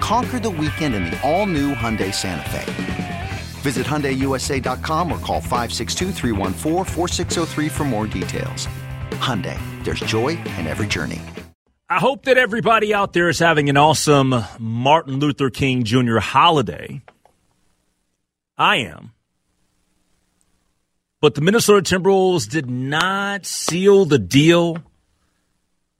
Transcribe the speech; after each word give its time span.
Conquer 0.00 0.38
the 0.38 0.50
weekend 0.50 0.94
in 0.94 1.06
the 1.06 1.20
all-new 1.28 1.74
Hyundai 1.74 2.14
Santa 2.14 2.48
Fe. 2.50 3.30
Visit 3.62 3.86
HyundaiUSA.com 3.86 5.10
or 5.10 5.18
call 5.18 5.40
562 5.40 6.12
for 7.68 7.84
more 7.84 8.06
details. 8.06 8.68
Hyundai, 9.10 9.58
there's 9.84 10.00
joy 10.00 10.38
in 10.58 10.66
every 10.68 10.86
journey. 10.86 11.20
I 11.90 11.98
hope 11.98 12.26
that 12.26 12.36
everybody 12.36 12.92
out 12.92 13.14
there 13.14 13.30
is 13.30 13.38
having 13.38 13.70
an 13.70 13.78
awesome 13.78 14.44
Martin 14.58 15.20
Luther 15.20 15.48
King 15.48 15.84
Jr. 15.84 16.18
holiday. 16.18 17.00
I 18.58 18.76
am. 18.76 19.12
But 21.20 21.34
the 21.34 21.40
Minnesota 21.40 21.80
Timberwolves 21.82 22.48
did 22.48 22.68
not 22.70 23.46
seal 23.46 24.04
the 24.04 24.18
deal. 24.18 24.78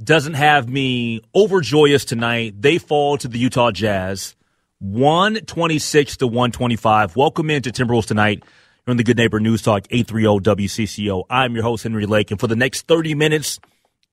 Doesn't 0.03 0.35
have 0.35 0.69
me 0.69 1.23
overjoyous 1.35 2.05
tonight. 2.05 2.55
They 2.63 2.79
fall 2.79 3.19
to 3.19 3.27
the 3.27 3.37
Utah 3.37 3.73
Jazz, 3.73 4.37
126 4.79 6.19
to 6.19 6.29
125. 6.29 7.17
Welcome 7.17 7.51
into 7.51 7.71
Timberwolves 7.71 8.07
tonight. 8.07 8.45
You're 8.87 8.93
on 8.93 8.97
the 8.97 9.03
Good 9.03 9.17
Neighbor 9.17 9.41
News 9.41 9.61
Talk, 9.61 9.89
830 9.91 10.67
WCCO. 10.69 11.25
I'm 11.29 11.53
your 11.55 11.65
host, 11.65 11.83
Henry 11.83 12.07
Lake. 12.07 12.31
And 12.31 12.39
for 12.39 12.47
the 12.47 12.55
next 12.55 12.87
30 12.87 13.17
minutes, 13.17 13.59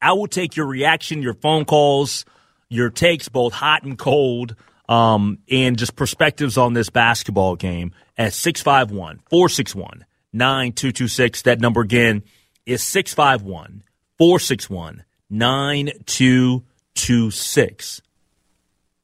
I 0.01 0.13
will 0.13 0.25
take 0.25 0.55
your 0.55 0.65
reaction, 0.65 1.21
your 1.21 1.35
phone 1.35 1.65
calls, 1.65 2.25
your 2.67 2.89
takes, 2.89 3.29
both 3.29 3.53
hot 3.53 3.83
and 3.83 3.95
cold, 3.95 4.55
um, 4.89 5.37
and 5.51 5.77
just 5.77 5.95
perspectives 5.95 6.57
on 6.57 6.73
this 6.73 6.89
basketball 6.89 7.57
game 7.57 7.93
at 8.17 8.33
651 8.33 9.19
461 9.29 10.03
9226. 10.33 11.43
That 11.43 11.59
number 11.59 11.81
again 11.81 12.23
is 12.65 12.81
651 12.81 13.83
461 14.17 15.03
9226. 15.29 18.01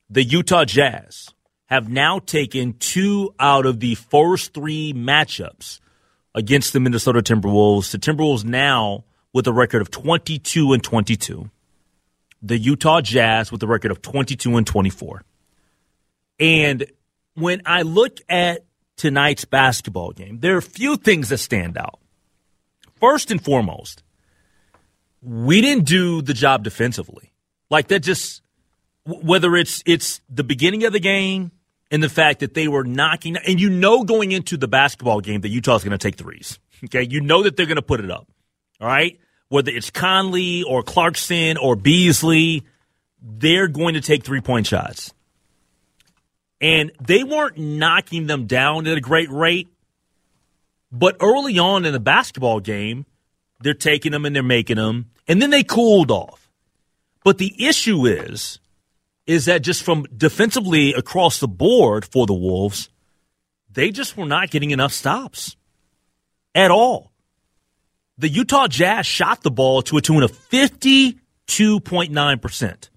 The 0.09 0.23
Utah 0.23 0.66
Jazz 0.66 1.30
have 1.67 1.88
now 1.89 2.19
taken 2.19 2.73
two 2.73 3.33
out 3.39 3.66
of 3.66 3.80
the 3.80 3.95
first 3.95 4.53
three 4.53 4.92
matchups 4.94 5.80
against 6.36 6.73
the 6.73 6.81
Minnesota 6.81 7.22
Timberwolves. 7.22 7.92
The 7.92 7.97
Timberwolves 7.97 8.44
now 8.44 9.05
with 9.33 9.47
a 9.47 9.53
record 9.53 9.81
of 9.81 9.89
22 9.89 10.73
and 10.73 10.83
22. 10.83 11.49
The 12.42 12.58
Utah 12.58 13.02
Jazz 13.02 13.52
with 13.52 13.64
a 13.64 13.67
record 13.67 13.92
of 13.92 14.02
22 14.02 14.58
and 14.58 14.67
24. 14.67 15.23
And 16.39 16.86
when 17.36 17.61
I 17.66 17.83
look 17.83 18.17
at 18.27 18.66
tonight's 18.97 19.45
basketball 19.45 20.11
game, 20.11 20.39
there 20.39 20.55
are 20.55 20.59
a 20.59 20.61
few 20.61 20.98
things 20.98 21.30
that 21.30 21.38
stand 21.38 21.77
out. 21.77 21.99
First 22.99 23.32
and 23.32 23.42
foremost, 23.42 24.03
we 25.21 25.61
didn't 25.61 25.86
do 25.86 26.21
the 26.21 26.33
job 26.33 26.64
defensively. 26.64 27.33
Like 27.70 27.87
that 27.89 28.02
just 28.02 28.42
whether 29.05 29.55
it's 29.55 29.82
it's 29.86 30.21
the 30.30 30.43
beginning 30.43 30.83
of 30.83 30.93
the 30.93 30.99
game 30.99 31.52
and 31.89 32.02
the 32.02 32.09
fact 32.09 32.39
that 32.39 32.54
they 32.54 32.67
were 32.67 32.83
knocking 32.83 33.37
and 33.37 33.59
you 33.59 33.70
know 33.70 34.04
going 34.04 34.32
into 34.32 34.58
the 34.58 34.67
basketball 34.67 35.21
game 35.21 35.42
that 35.42 35.49
Utah's 35.49 35.83
going 35.83 35.92
to 35.92 35.98
take 35.98 36.15
threes. 36.15 36.59
Okay? 36.83 37.05
You 37.08 37.21
know 37.21 37.43
that 37.43 37.55
they're 37.55 37.67
going 37.67 37.76
to 37.76 37.83
put 37.83 37.99
it 37.99 38.09
up. 38.09 38.27
All 38.80 38.87
right? 38.87 39.20
Whether 39.49 39.71
it's 39.71 39.92
Conley 39.92 40.64
or 40.64 40.82
Clarkson 40.82 41.58
or 41.58 41.76
Beasley, 41.76 42.64
they're 43.21 43.67
going 43.67 43.93
to 43.93 44.02
take 44.02 44.23
three-point 44.23 44.65
shots 44.65 45.14
and 46.61 46.92
they 47.02 47.23
weren't 47.23 47.58
knocking 47.58 48.27
them 48.27 48.45
down 48.45 48.86
at 48.88 48.98
a 48.98 49.02
great 49.02 49.30
rate. 49.30 49.67
But 50.92 51.17
early 51.20 51.58
on 51.58 51.86
in 51.86 51.93
the 51.93 51.99
basketball 51.99 52.59
game, 52.59 53.05
they're 53.64 53.73
taking 53.73 54.11
them 54.11 54.26
and 54.26 54.36
they're 54.36 54.44
making 54.44 54.77
them, 54.77 55.11
and 55.27 55.42
then 55.42 55.49
they 55.49 55.64
cooled 55.64 56.11
off. 56.11 56.49
But 57.23 57.38
the 57.38 57.66
issue 57.66 58.05
is, 58.05 58.60
is 59.27 59.45
that 59.45 59.61
just 59.61 59.83
from 59.83 60.05
defensively 60.16 60.94
across 60.94 61.39
the 61.39 61.48
board 61.48 62.05
for 62.05 62.26
the 62.26 62.33
Wolves, 62.33 62.89
they 63.71 63.92
just 63.92 64.17
were 64.17 64.26
not 64.26 64.50
getting 64.50 64.71
enough 64.71 64.92
stops 64.92 65.55
at 66.54 66.71
all. 66.71 67.11
The 68.17 68.27
Utah 68.30 68.67
Jazz 68.67 69.05
shot 69.05 69.42
the 69.42 69.52
ball 69.52 69.82
to 69.83 69.95
a 69.98 70.02
tune 70.02 70.23
of 70.23 70.32
52.9%. 70.32 72.89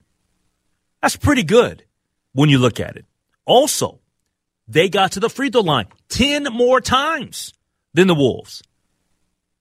That's 1.00 1.16
pretty 1.16 1.44
good 1.44 1.84
when 2.32 2.48
you 2.48 2.58
look 2.58 2.80
at 2.80 2.96
it. 2.96 3.04
Also, 3.44 4.00
they 4.66 4.88
got 4.88 5.12
to 5.12 5.20
the 5.20 5.30
free 5.30 5.50
throw 5.50 5.60
line 5.60 5.86
10 6.08 6.44
more 6.44 6.80
times 6.80 7.52
than 7.92 8.08
the 8.08 8.14
Wolves, 8.14 8.62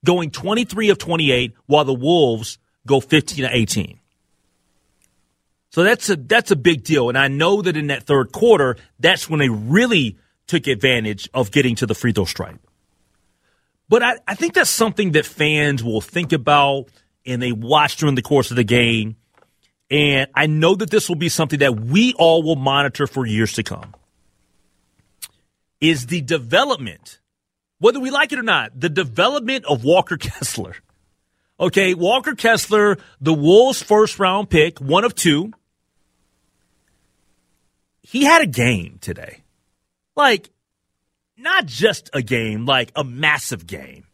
going 0.04 0.30
23 0.30 0.90
of 0.90 0.98
28, 0.98 1.54
while 1.66 1.84
the 1.84 1.94
Wolves 1.94 2.58
go 2.86 3.00
15 3.00 3.44
to 3.44 3.56
18. 3.56 3.98
So 5.70 5.82
that's 5.82 6.08
a 6.08 6.16
that's 6.16 6.52
a 6.52 6.56
big 6.56 6.84
deal, 6.84 7.08
and 7.08 7.18
I 7.18 7.26
know 7.26 7.60
that 7.60 7.76
in 7.76 7.88
that 7.88 8.04
third 8.04 8.30
quarter, 8.30 8.76
that's 9.00 9.28
when 9.28 9.40
they 9.40 9.48
really 9.48 10.16
took 10.46 10.68
advantage 10.68 11.28
of 11.34 11.50
getting 11.50 11.74
to 11.76 11.86
the 11.86 11.94
free 11.94 12.12
throw 12.12 12.26
stripe. 12.26 12.60
But 13.88 14.02
I, 14.02 14.18
I 14.28 14.34
think 14.36 14.54
that's 14.54 14.70
something 14.70 15.12
that 15.12 15.26
fans 15.26 15.82
will 15.82 16.00
think 16.00 16.32
about 16.32 16.90
and 17.26 17.42
they 17.42 17.50
watch 17.50 17.96
during 17.96 18.14
the 18.14 18.22
course 18.22 18.50
of 18.50 18.56
the 18.56 18.64
game 18.64 19.16
and 19.90 20.28
I 20.34 20.46
know 20.46 20.74
that 20.74 20.90
this 20.90 21.08
will 21.08 21.16
be 21.16 21.28
something 21.28 21.58
that 21.58 21.78
we 21.78 22.14
all 22.14 22.42
will 22.42 22.56
monitor 22.56 23.06
for 23.06 23.26
years 23.26 23.52
to 23.54 23.62
come. 23.62 23.94
Is 25.80 26.06
the 26.06 26.20
development, 26.22 27.20
whether 27.78 28.00
we 28.00 28.10
like 28.10 28.32
it 28.32 28.38
or 28.38 28.42
not, 28.42 28.78
the 28.78 28.88
development 28.88 29.64
of 29.64 29.84
Walker 29.84 30.16
Kessler. 30.18 30.76
Okay, 31.58 31.94
Walker 31.94 32.34
Kessler, 32.34 32.98
the 33.20 33.34
Wolves' 33.34 33.82
first 33.82 34.18
round 34.18 34.50
pick, 34.50 34.80
one 34.80 35.04
of 35.04 35.14
two. 35.14 35.52
He 38.02 38.24
had 38.24 38.42
a 38.42 38.46
game 38.46 38.98
today. 39.00 39.44
Like, 40.16 40.50
not 41.36 41.66
just 41.66 42.10
a 42.12 42.22
game, 42.22 42.66
like 42.66 42.92
a 42.94 43.04
massive 43.04 43.66
game. 43.66 44.04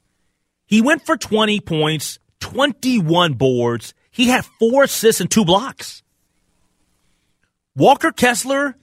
He 0.67 0.81
went 0.81 1.05
for 1.05 1.17
20 1.17 1.61
points, 1.61 2.19
21 2.41 3.35
boards, 3.35 3.95
he 4.11 4.29
had 4.29 4.45
four 4.45 4.85
assists 4.85 5.21
and 5.21 5.31
two 5.31 5.45
blocks. 5.45 6.03
Walker 7.77 8.13
Kessler 8.13 8.77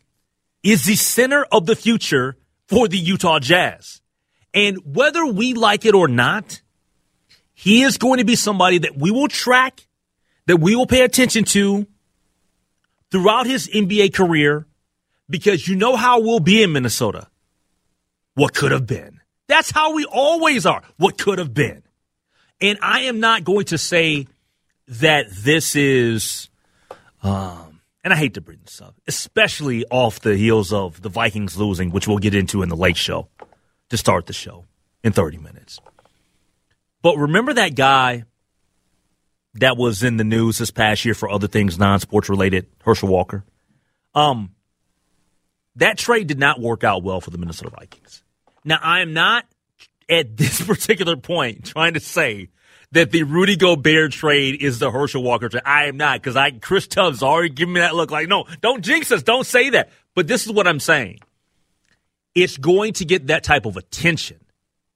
is 0.64 0.86
the 0.86 0.96
center 0.96 1.46
of 1.52 1.66
the 1.66 1.76
future 1.76 2.38
for 2.68 2.88
the 2.88 2.98
Utah 2.98 3.40
Jazz. 3.40 4.02
And 4.54 4.78
whether 4.96 5.26
we 5.26 5.54
like 5.54 5.86
it 5.86 5.94
or 5.94 6.08
not, 6.08 6.62
he 7.54 7.84
is 7.84 7.98
going 7.98 8.20
to 8.20 8.26
be 8.26 8.36
somebody 8.36 8.80
that 8.80 8.98
we 8.98 9.12
will 9.12 9.28
track, 9.28 9.86
that 10.46 10.58
we 10.58 10.76
will 10.76 10.86
pay 10.86 11.02
attention 11.02 11.44
to 11.46 11.88
throughout 13.12 13.48
his 13.48 13.68
NBA 13.68 14.14
career 14.14 14.68
because 15.30 15.68
you 15.68 15.76
know 15.76 15.96
how 15.96 16.20
we'll 16.20 16.40
be 16.40 16.64
in 16.64 16.72
Minnesota. 16.72 17.28
What 18.36 18.54
could 18.54 18.72
have 18.72 18.86
been. 18.86 19.20
That's 19.48 19.72
how 19.72 19.94
we 19.94 20.06
always 20.06 20.66
are. 20.66 20.84
What 20.98 21.18
could 21.18 21.40
have 21.40 21.54
been. 21.54 21.84
And 22.62 22.78
I 22.82 23.02
am 23.02 23.20
not 23.20 23.44
going 23.44 23.66
to 23.66 23.78
say 23.78 24.28
that 24.88 25.26
this 25.32 25.76
is, 25.76 26.50
um, 27.24 27.82
and 28.04 28.14
I 28.14 28.16
hate 28.16 28.36
to 28.36 28.42
bring 28.42 28.60
this 28.64 28.82
up, 28.82 28.96
especially 29.08 29.86
off 29.90 30.20
the 30.20 30.36
heels 30.36 30.72
of 30.72 31.02
the 31.02 31.10
Vikings 31.10 31.58
losing, 31.58 31.92
which 31.92 32.08
we'll 32.08 32.18
get 32.18 32.36
into 32.36 32.62
in 32.62 32.70
the 32.70 32.76
late 32.76 32.98
show 32.98 33.30
to 33.90 33.98
start 33.98 34.26
the 34.26 34.34
show 34.34 34.66
in 35.04 35.14
30 35.14 35.38
minutes. 35.38 35.80
But 37.02 37.18
remember 37.18 37.54
that 37.54 37.76
guy 37.76 38.24
that 39.56 39.78
was 39.78 40.04
in 40.04 40.18
the 40.18 40.24
news 40.24 40.58
this 40.58 40.72
past 40.72 41.06
year 41.06 41.14
for 41.14 41.30
other 41.30 41.48
things 41.48 41.80
non 41.80 42.00
sports 42.00 42.30
related, 42.30 42.68
Herschel 42.84 43.10
Walker? 43.10 43.44
Um, 44.14 44.52
that 45.76 45.98
trade 45.98 46.28
did 46.28 46.40
not 46.40 46.60
work 46.60 46.84
out 46.84 47.04
well 47.04 47.22
for 47.22 47.30
the 47.30 47.38
Minnesota 47.38 47.72
Vikings. 47.72 48.24
Now, 48.64 48.80
I 48.82 49.02
am 49.02 49.14
not 49.14 49.46
at 50.10 50.36
this 50.36 50.62
particular 50.66 51.16
point 51.16 51.66
trying 51.66 51.94
to 51.94 52.00
say 52.00 52.50
that 52.92 53.12
the 53.12 53.24
Rudy 53.24 53.58
Gobert 53.58 54.12
trade 54.12 54.62
is 54.62 54.80
the 54.80 54.90
Herschel 54.92 55.24
Walker 55.24 55.50
trade. 55.50 55.64
I 55.66 55.86
am 55.86 55.98
not 55.98 56.22
because 56.22 56.36
I 56.36 56.52
Chris 56.52 56.88
Tubbs 56.88 57.22
already 57.22 57.50
giving 57.50 57.74
me 57.74 57.82
that 57.82 57.96
look 57.96 58.12
like 58.12 58.28
no, 58.28 58.46
don't 58.62 58.84
jinx 58.84 59.12
us, 59.12 59.24
don't 59.24 59.46
say 59.46 59.72
that. 59.72 59.90
But 60.16 60.28
this 60.28 60.46
is 60.46 60.52
what 60.52 60.68
I'm 60.68 60.80
saying. 60.80 61.20
It's 62.38 62.56
going 62.56 62.94
to 62.94 63.06
get 63.06 63.28
that 63.28 63.44
type 63.44 63.66
of 63.66 63.78
attention. 63.78 64.38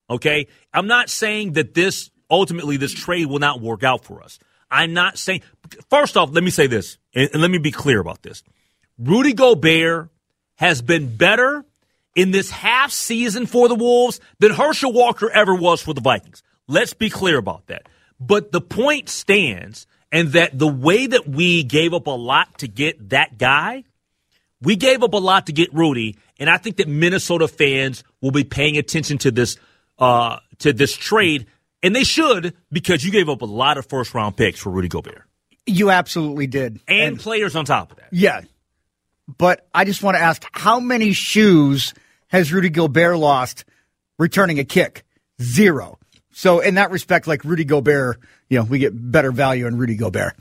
Okay, 0.09 0.47
I'm 0.71 0.85
not 0.85 1.09
saying 1.09 1.53
that 1.53 1.73
this 1.73 2.11
ultimately 2.29 2.77
this 2.77 2.93
trade 2.93 3.25
will 3.25 3.39
not 3.39 3.61
work 3.61 3.83
out 3.83 4.05
for 4.05 4.21
us. 4.21 4.37
I'm 4.69 4.93
not 4.93 5.17
saying. 5.17 5.41
First 5.89 6.17
off, 6.17 6.29
let 6.31 6.43
me 6.43 6.51
say 6.51 6.67
this, 6.67 6.99
and 7.15 7.33
let 7.33 7.49
me 7.49 7.57
be 7.57 7.71
clear 7.71 7.99
about 7.99 8.21
this. 8.21 8.43
Rudy 8.99 9.33
Gobert 9.33 10.09
has 10.55 10.83
been 10.83 11.15
better 11.15 11.65
in 12.15 12.29
this 12.29 12.51
half 12.51 12.91
season 12.91 13.47
for 13.47 13.67
the 13.67 13.75
Wolves 13.75 14.19
than 14.39 14.51
Herschel 14.51 14.93
Walker 14.93 15.29
ever 15.31 15.55
was 15.55 15.81
for 15.81 15.93
the 15.95 16.01
Vikings. 16.01 16.43
Let's 16.67 16.93
be 16.93 17.09
clear 17.09 17.37
about 17.37 17.67
that. 17.67 17.89
But 18.19 18.51
the 18.51 18.61
point 18.61 19.09
stands, 19.09 19.87
and 20.11 20.29
that 20.33 20.59
the 20.59 20.67
way 20.67 21.07
that 21.07 21.27
we 21.27 21.63
gave 21.63 21.93
up 21.93 22.05
a 22.05 22.11
lot 22.11 22.59
to 22.59 22.67
get 22.67 23.09
that 23.09 23.39
guy, 23.39 23.83
we 24.61 24.75
gave 24.75 25.03
up 25.03 25.13
a 25.13 25.17
lot 25.17 25.47
to 25.47 25.53
get 25.53 25.73
Rudy, 25.73 26.17
and 26.39 26.49
I 26.49 26.57
think 26.57 26.77
that 26.77 26.87
Minnesota 26.87 27.47
fans 27.47 28.03
will 28.21 28.31
be 28.31 28.43
paying 28.43 28.77
attention 28.77 29.17
to 29.19 29.31
this 29.31 29.57
uh, 29.97 30.37
to 30.59 30.73
this 30.73 30.95
trade, 30.95 31.47
and 31.83 31.95
they 31.95 32.03
should 32.03 32.55
because 32.71 33.03
you 33.03 33.11
gave 33.11 33.29
up 33.29 33.41
a 33.41 33.45
lot 33.45 33.77
of 33.77 33.85
first 33.87 34.13
round 34.13 34.37
picks 34.37 34.59
for 34.59 34.69
Rudy 34.69 34.87
Gobert. 34.87 35.23
You 35.65 35.89
absolutely 35.89 36.47
did, 36.47 36.79
and, 36.87 37.01
and 37.01 37.19
players 37.19 37.55
on 37.55 37.65
top 37.65 37.91
of 37.91 37.97
that. 37.97 38.09
Yeah, 38.11 38.41
but 39.37 39.67
I 39.73 39.85
just 39.85 40.03
want 40.03 40.17
to 40.17 40.21
ask, 40.21 40.43
how 40.51 40.79
many 40.79 41.13
shoes 41.13 41.93
has 42.27 42.51
Rudy 42.51 42.69
Gobert 42.69 43.17
lost 43.17 43.65
returning 44.17 44.59
a 44.59 44.63
kick? 44.63 45.03
Zero. 45.41 45.97
So 46.31 46.59
in 46.59 46.75
that 46.75 46.91
respect, 46.91 47.27
like 47.27 47.43
Rudy 47.43 47.65
Gobert, 47.65 48.19
you 48.49 48.59
know, 48.59 48.63
we 48.63 48.79
get 48.79 48.93
better 48.93 49.31
value 49.31 49.67
in 49.67 49.77
Rudy 49.77 49.95
Gobert. 49.95 50.35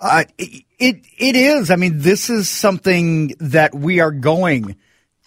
Uh, 0.00 0.24
it, 0.36 0.64
it, 0.78 1.04
it 1.18 1.36
is. 1.36 1.70
I 1.70 1.76
mean, 1.76 1.98
this 1.98 2.30
is 2.30 2.48
something 2.48 3.34
that 3.40 3.74
we 3.74 4.00
are 4.00 4.12
going 4.12 4.76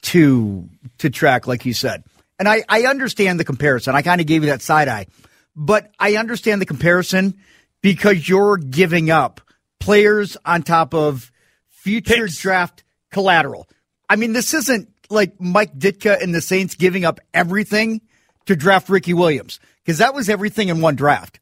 to 0.04 0.70
to 1.00 1.10
track, 1.10 1.48
like 1.48 1.66
you 1.66 1.74
said. 1.74 2.04
And 2.40 2.48
I, 2.48 2.64
I 2.68 2.84
understand 2.84 3.40
the 3.40 3.44
comparison. 3.44 3.96
I 3.96 4.02
kind 4.02 4.22
of 4.22 4.28
gave 4.28 4.44
you 4.44 4.50
that 4.50 4.62
side 4.62 4.88
eye, 4.88 5.08
but 5.56 5.92
I 6.00 6.16
understand 6.16 6.62
the 6.62 6.66
comparison 6.66 7.38
because 7.82 8.28
you're 8.28 8.58
giving 8.58 9.12
up 9.12 9.42
players 9.80 10.38
on 10.46 10.64
top 10.64 10.94
of 10.94 11.32
future 11.70 12.26
Picks. 12.26 12.40
draft 12.40 12.84
collateral. 13.12 13.68
I 14.10 14.16
mean, 14.16 14.34
this 14.34 14.54
isn't 14.54 14.90
like 15.10 15.40
Mike 15.40 15.78
Ditka 15.78 16.22
and 16.22 16.34
the 16.34 16.42
Saints 16.42 16.76
giving 16.76 17.06
up 17.06 17.20
everything 17.34 18.02
to 18.46 18.56
draft 18.56 18.90
Ricky 18.90 19.14
Williams 19.14 19.60
because 19.84 20.00
that 20.00 20.14
was 20.14 20.30
everything 20.30 20.70
in 20.70 20.82
one 20.82 20.96
draft. 20.96 21.40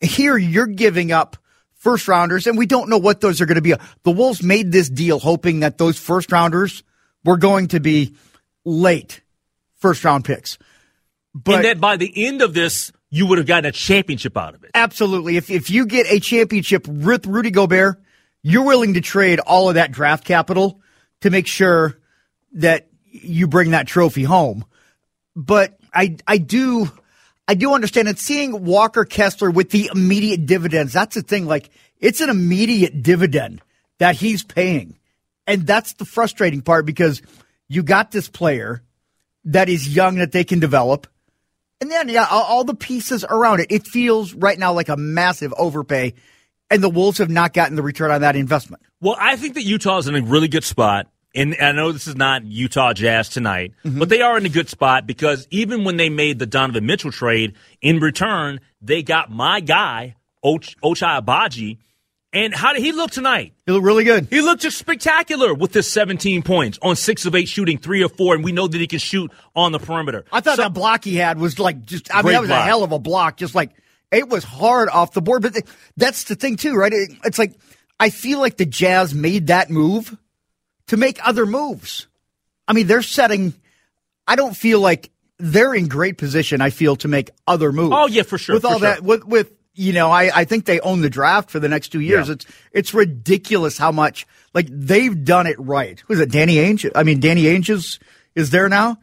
Here, 0.00 0.38
you're 0.38 0.66
giving 0.66 1.12
up 1.12 1.36
first 1.80 2.06
rounders, 2.06 2.46
and 2.46 2.56
we 2.56 2.66
don't 2.66 2.88
know 2.88 2.98
what 2.98 3.20
those 3.20 3.40
are 3.40 3.46
going 3.46 3.56
to 3.56 3.62
be. 3.62 3.74
The 4.04 4.10
Wolves 4.10 4.42
made 4.42 4.70
this 4.70 4.88
deal 4.88 5.18
hoping 5.18 5.60
that 5.60 5.78
those 5.78 5.98
first 5.98 6.30
rounders 6.30 6.84
were 7.24 7.38
going 7.38 7.68
to 7.68 7.80
be 7.80 8.14
late 8.64 9.22
first 9.76 10.04
round 10.04 10.24
picks. 10.24 10.58
But 11.34 11.56
and 11.56 11.64
that 11.64 11.80
by 11.80 11.96
the 11.96 12.26
end 12.26 12.42
of 12.42 12.54
this, 12.54 12.92
you 13.08 13.26
would 13.26 13.38
have 13.38 13.46
gotten 13.46 13.64
a 13.64 13.72
championship 13.72 14.36
out 14.36 14.54
of 14.54 14.62
it. 14.62 14.70
Absolutely. 14.74 15.36
If, 15.36 15.50
if 15.50 15.70
you 15.70 15.86
get 15.86 16.06
a 16.10 16.20
championship 16.20 16.86
with 16.86 17.26
Rudy 17.26 17.50
Gobert, 17.50 18.00
you're 18.42 18.64
willing 18.64 18.94
to 18.94 19.00
trade 19.00 19.40
all 19.40 19.68
of 19.68 19.74
that 19.76 19.90
draft 19.90 20.24
capital 20.24 20.80
to 21.22 21.30
make 21.30 21.46
sure 21.46 21.98
that 22.52 22.88
you 23.04 23.46
bring 23.46 23.70
that 23.70 23.86
trophy 23.86 24.22
home. 24.22 24.64
But 25.34 25.78
I 25.94 26.16
I 26.26 26.38
do 26.38 26.90
I 27.50 27.54
do 27.54 27.74
understand 27.74 28.06
it. 28.06 28.20
Seeing 28.20 28.64
Walker 28.64 29.04
Kessler 29.04 29.50
with 29.50 29.70
the 29.70 29.90
immediate 29.92 30.46
dividends, 30.46 30.92
that's 30.92 31.16
the 31.16 31.22
thing. 31.22 31.46
Like 31.46 31.68
it's 31.98 32.20
an 32.20 32.30
immediate 32.30 33.02
dividend 33.02 33.60
that 33.98 34.14
he's 34.14 34.44
paying. 34.44 35.00
And 35.48 35.66
that's 35.66 35.94
the 35.94 36.04
frustrating 36.04 36.62
part 36.62 36.86
because 36.86 37.22
you 37.66 37.82
got 37.82 38.12
this 38.12 38.28
player 38.28 38.84
that 39.46 39.68
is 39.68 39.92
young 39.92 40.18
that 40.18 40.30
they 40.30 40.44
can 40.44 40.60
develop. 40.60 41.08
And 41.80 41.90
then, 41.90 42.08
yeah, 42.08 42.28
all 42.30 42.62
the 42.62 42.72
pieces 42.72 43.24
around 43.28 43.58
it. 43.58 43.66
It 43.70 43.84
feels 43.84 44.32
right 44.32 44.56
now 44.56 44.72
like 44.72 44.88
a 44.88 44.96
massive 44.96 45.52
overpay. 45.58 46.14
And 46.70 46.80
the 46.80 46.88
Wolves 46.88 47.18
have 47.18 47.30
not 47.30 47.52
gotten 47.52 47.74
the 47.74 47.82
return 47.82 48.12
on 48.12 48.20
that 48.20 48.36
investment. 48.36 48.80
Well, 49.00 49.16
I 49.18 49.34
think 49.34 49.54
that 49.54 49.64
Utah 49.64 49.98
is 49.98 50.06
in 50.06 50.14
a 50.14 50.22
really 50.22 50.46
good 50.46 50.62
spot 50.62 51.08
and 51.34 51.56
I 51.60 51.72
know 51.72 51.92
this 51.92 52.06
is 52.06 52.16
not 52.16 52.44
Utah 52.44 52.92
Jazz 52.92 53.28
tonight, 53.28 53.72
mm-hmm. 53.84 53.98
but 53.98 54.08
they 54.08 54.20
are 54.20 54.36
in 54.36 54.46
a 54.46 54.48
good 54.50 54.68
spot 54.68 55.06
because 55.06 55.46
even 55.50 55.84
when 55.84 55.96
they 55.96 56.08
made 56.08 56.38
the 56.38 56.46
Donovan 56.46 56.86
Mitchell 56.86 57.12
trade, 57.12 57.54
in 57.80 58.00
return, 58.00 58.60
they 58.82 59.02
got 59.02 59.30
my 59.30 59.60
guy, 59.60 60.16
Och- 60.42 60.74
Ochai 60.82 61.22
Agbaji. 61.22 61.78
And 62.32 62.54
how 62.54 62.72
did 62.72 62.82
he 62.82 62.92
look 62.92 63.10
tonight? 63.10 63.54
He 63.66 63.72
looked 63.72 63.84
really 63.84 64.04
good. 64.04 64.28
He 64.30 64.40
looked 64.40 64.62
just 64.62 64.78
spectacular 64.78 65.52
with 65.52 65.74
his 65.74 65.90
17 65.90 66.42
points 66.42 66.78
on 66.80 66.94
six 66.94 67.26
of 67.26 67.34
eight 67.34 67.48
shooting, 67.48 67.76
three 67.76 68.04
or 68.04 68.08
four, 68.08 68.36
and 68.36 68.44
we 68.44 68.52
know 68.52 68.68
that 68.68 68.80
he 68.80 68.86
can 68.86 69.00
shoot 69.00 69.32
on 69.56 69.72
the 69.72 69.80
perimeter. 69.80 70.24
I 70.32 70.40
thought 70.40 70.56
so, 70.56 70.62
that 70.62 70.72
block 70.72 71.02
he 71.02 71.16
had 71.16 71.38
was 71.38 71.58
like 71.58 71.84
just, 71.84 72.14
I 72.14 72.22
mean, 72.22 72.32
that 72.32 72.40
was 72.40 72.48
block. 72.48 72.60
a 72.60 72.64
hell 72.64 72.84
of 72.84 72.92
a 72.92 73.00
block. 73.00 73.36
Just 73.36 73.56
like, 73.56 73.70
it 74.12 74.28
was 74.28 74.44
hard 74.44 74.88
off 74.88 75.12
the 75.12 75.20
board. 75.20 75.42
But 75.42 75.56
that's 75.96 76.24
the 76.24 76.36
thing, 76.36 76.56
too, 76.56 76.74
right? 76.74 76.92
It's 77.24 77.38
like, 77.38 77.54
I 77.98 78.10
feel 78.10 78.38
like 78.38 78.56
the 78.56 78.66
Jazz 78.66 79.12
made 79.12 79.48
that 79.48 79.68
move 79.68 80.16
to 80.90 80.96
make 80.96 81.24
other 81.26 81.46
moves. 81.46 82.08
I 82.66 82.72
mean, 82.72 82.88
they're 82.88 83.00
setting. 83.00 83.54
I 84.26 84.34
don't 84.34 84.56
feel 84.56 84.80
like 84.80 85.12
they're 85.38 85.72
in 85.72 85.86
great 85.86 86.18
position. 86.18 86.60
I 86.60 86.70
feel 86.70 86.96
to 86.96 87.08
make 87.08 87.30
other 87.46 87.70
moves. 87.70 87.94
Oh 87.96 88.08
yeah, 88.08 88.24
for 88.24 88.38
sure. 88.38 88.56
With 88.56 88.64
all 88.64 88.80
sure. 88.80 88.80
that, 88.80 89.02
with 89.04 89.24
with 89.24 89.52
you 89.72 89.92
know, 89.92 90.10
I 90.10 90.40
I 90.40 90.44
think 90.44 90.64
they 90.64 90.80
own 90.80 91.00
the 91.00 91.08
draft 91.08 91.48
for 91.48 91.60
the 91.60 91.68
next 91.68 91.90
two 91.90 92.00
years. 92.00 92.26
Yeah. 92.26 92.34
It's 92.34 92.46
it's 92.72 92.92
ridiculous 92.92 93.78
how 93.78 93.92
much 93.92 94.26
like 94.52 94.66
they've 94.68 95.24
done 95.24 95.46
it 95.46 95.60
right. 95.60 96.02
Who's 96.08 96.18
it? 96.18 96.32
Danny 96.32 96.56
Ainge. 96.56 96.90
I 96.92 97.04
mean, 97.04 97.20
Danny 97.20 97.44
Ainge 97.44 97.70
is 97.70 98.00
is 98.34 98.50
there 98.50 98.68
now. 98.68 98.98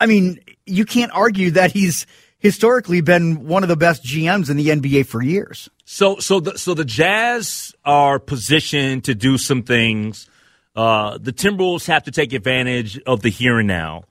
I 0.00 0.06
mean, 0.06 0.40
you 0.66 0.84
can't 0.84 1.12
argue 1.12 1.52
that 1.52 1.70
he's 1.70 2.08
historically 2.38 3.02
been 3.02 3.46
one 3.46 3.62
of 3.62 3.68
the 3.68 3.76
best 3.76 4.02
GMs 4.02 4.50
in 4.50 4.56
the 4.56 4.66
NBA 4.66 5.06
for 5.06 5.22
years. 5.22 5.68
So 5.84 6.18
so 6.18 6.40
the 6.40 6.58
so 6.58 6.74
the 6.74 6.84
Jazz 6.84 7.72
are 7.84 8.18
positioned 8.18 9.04
to 9.04 9.14
do 9.14 9.38
some 9.38 9.62
things 9.62 10.28
uh, 10.74 11.18
the 11.18 11.32
Timberwolves 11.32 11.86
have 11.86 12.04
to 12.04 12.10
take 12.10 12.32
advantage 12.32 12.98
of 13.00 13.22
the 13.22 13.28
here 13.28 13.58
and 13.58 13.68
now. 13.68 14.04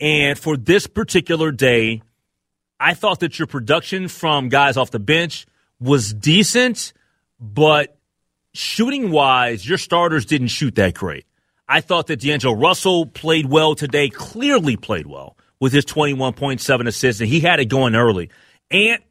And 0.00 0.38
for 0.38 0.56
this 0.56 0.86
particular 0.86 1.52
day, 1.52 2.02
I 2.80 2.94
thought 2.94 3.20
that 3.20 3.38
your 3.38 3.46
production 3.46 4.08
from 4.08 4.48
guys 4.48 4.76
off 4.76 4.90
the 4.90 4.98
bench 4.98 5.46
was 5.80 6.12
decent, 6.12 6.92
but 7.40 7.96
shooting 8.54 9.10
wise, 9.10 9.68
your 9.68 9.78
starters 9.78 10.26
didn't 10.26 10.48
shoot 10.48 10.74
that 10.76 10.94
great. 10.94 11.24
I 11.68 11.80
thought 11.80 12.06
that 12.06 12.20
D'Angelo 12.20 12.54
Russell 12.54 13.06
played 13.06 13.46
well 13.46 13.74
today, 13.74 14.08
clearly 14.08 14.76
played 14.76 15.06
well 15.06 15.36
with 15.60 15.72
his 15.72 15.84
21.7 15.84 16.86
assists, 16.86 17.20
and 17.20 17.28
he 17.28 17.40
had 17.40 17.60
it 17.60 17.66
going 17.66 17.94
early. 17.94 18.30
And 18.70 19.02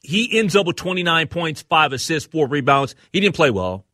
he 0.00 0.38
ends 0.38 0.56
up 0.56 0.66
with 0.66 0.76
29 0.76 1.28
points, 1.28 1.62
five 1.62 1.92
assists, 1.92 2.28
four 2.28 2.48
rebounds. 2.48 2.94
He 3.12 3.20
didn't 3.20 3.36
play 3.36 3.50
well. 3.50 3.84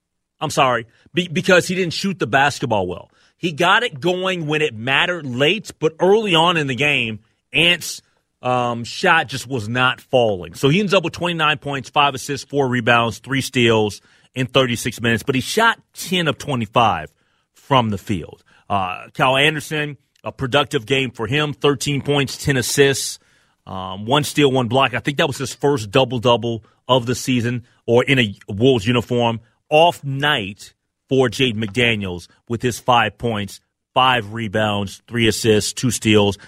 I'm 0.41 0.51
sorry, 0.51 0.87
be, 1.13 1.29
because 1.29 1.67
he 1.67 1.75
didn't 1.75 1.93
shoot 1.93 2.19
the 2.19 2.27
basketball 2.27 2.87
well. 2.87 3.11
He 3.37 3.53
got 3.53 3.83
it 3.83 4.01
going 4.01 4.47
when 4.47 4.63
it 4.63 4.75
mattered 4.75 5.27
late, 5.27 5.71
but 5.79 5.95
early 6.01 6.35
on 6.35 6.57
in 6.57 6.67
the 6.67 6.75
game, 6.75 7.21
Ant's 7.53 8.03
um, 8.43 8.85
shot 8.85 9.29
just 9.29 9.47
was 9.47 9.69
not 9.69 10.01
falling. 10.01 10.55
So 10.55 10.69
he 10.69 10.81
ends 10.81 10.95
up 10.95 11.05
with 11.05 11.13
29 11.13 11.59
points, 11.59 11.91
five 11.91 12.15
assists, 12.15 12.49
four 12.49 12.69
rebounds, 12.69 13.19
three 13.19 13.41
steals 13.41 14.01
in 14.35 14.47
36 14.47 15.01
minutes, 15.01 15.23
but 15.23 15.35
he 15.35 15.41
shot 15.41 15.81
10 15.95 16.29
of 16.29 16.39
25 16.39 17.13
from 17.55 17.91
the 17.91 17.99
field. 17.99 18.43
Uh, 18.69 19.09
Kyle 19.15 19.37
Anderson, 19.37 19.97
a 20.23 20.33
productive 20.33 20.87
game 20.87 21.11
for 21.11 21.27
him, 21.27 21.53
13 21.53 22.03
points, 22.03 22.37
10 22.45 22.57
assists, 22.57 23.19
um, 23.67 24.07
one 24.07 24.25
steal, 24.25 24.51
one 24.51 24.69
block. 24.69 24.95
I 24.95 25.01
think 25.01 25.19
that 25.19 25.27
was 25.27 25.39
his 25.39 25.55
first 25.55 25.91
double 25.91 26.19
double 26.19 26.65
of 26.89 27.07
the 27.07 27.15
season 27.15 27.67
or 27.87 28.03
in 28.05 28.19
a 28.19 28.35
Wolves 28.49 28.87
uniform 28.87 29.41
off 29.71 30.03
night 30.05 30.75
for 31.09 31.29
Jaden 31.29 31.57
McDaniels 31.57 32.29
with 32.49 32.63
his 32.63 32.79
five 32.79 33.19
points, 33.19 33.61
five 33.95 34.33
rebounds, 34.33 35.03
three 35.07 35.27
assists, 35.27 35.73
two 35.73 35.91
steals. 35.91 36.39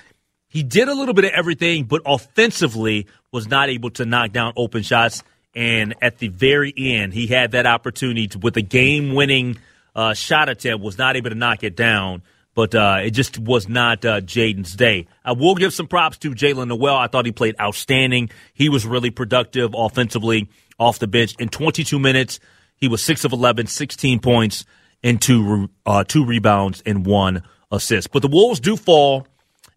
He 0.49 0.63
did 0.63 0.89
a 0.89 0.95
little 0.95 1.15
bit 1.15 1.25
of 1.25 1.31
everything, 1.31 1.85
but 1.85 2.03
offensively 2.05 3.07
was 3.33 3.49
not 3.49 3.69
able 3.69 3.91
to 3.91 4.05
knock 4.05 4.33
down 4.33 4.53
open 4.57 4.83
shots. 4.83 5.23
And 5.55 5.95
at 6.03 6.19
the 6.19 6.29
very 6.29 6.73
end, 6.77 7.13
he 7.13 7.27
had 7.27 7.53
that 7.53 7.67
opportunity 7.67 8.29
to, 8.29 8.39
with 8.39 8.57
a 8.57 8.63
game 8.63 9.15
winning 9.15 9.59
uh, 9.95 10.15
shot 10.15 10.49
attempt, 10.49 10.85
was 10.85 10.99
not 10.99 11.17
able 11.17 11.31
to 11.31 11.37
knock 11.37 11.63
it 11.63 11.77
down. 11.77 12.23
But 12.55 12.75
uh, 12.75 12.99
it 13.05 13.11
just 13.11 13.39
was 13.39 13.69
not 13.69 14.05
uh, 14.05 14.21
Jaden's 14.21 14.75
day. 14.75 15.07
I 15.25 15.33
will 15.33 15.55
give 15.55 15.73
some 15.73 15.87
props 15.87 16.19
to 16.19 16.33
Jaylen 16.33 16.67
Nowell. 16.67 16.97
I 16.97 17.07
thought 17.07 17.25
he 17.25 17.33
played 17.33 17.55
outstanding. 17.61 18.31
He 18.55 18.69
was 18.69 18.85
really 18.85 19.11
productive 19.11 19.73
offensively 19.73 20.49
off 20.79 20.99
the 20.99 21.07
bench 21.07 21.37
in 21.39 21.49
22 21.49 21.99
minutes. 22.01 22.41
He 22.81 22.89
was 22.89 23.05
six 23.05 23.25
of 23.25 23.33
11, 23.33 23.67
16 23.67 24.21
points 24.21 24.65
and 25.03 25.21
two 25.21 25.69
uh, 25.87 26.05
two 26.05 26.25
rebounds 26.25 26.83
and 26.87 27.07
one 27.07 27.43
assist. 27.71 28.11
But 28.11 28.23
the 28.23 28.29
Wolves 28.29 28.61
do 28.61 28.77
fall 28.77 29.27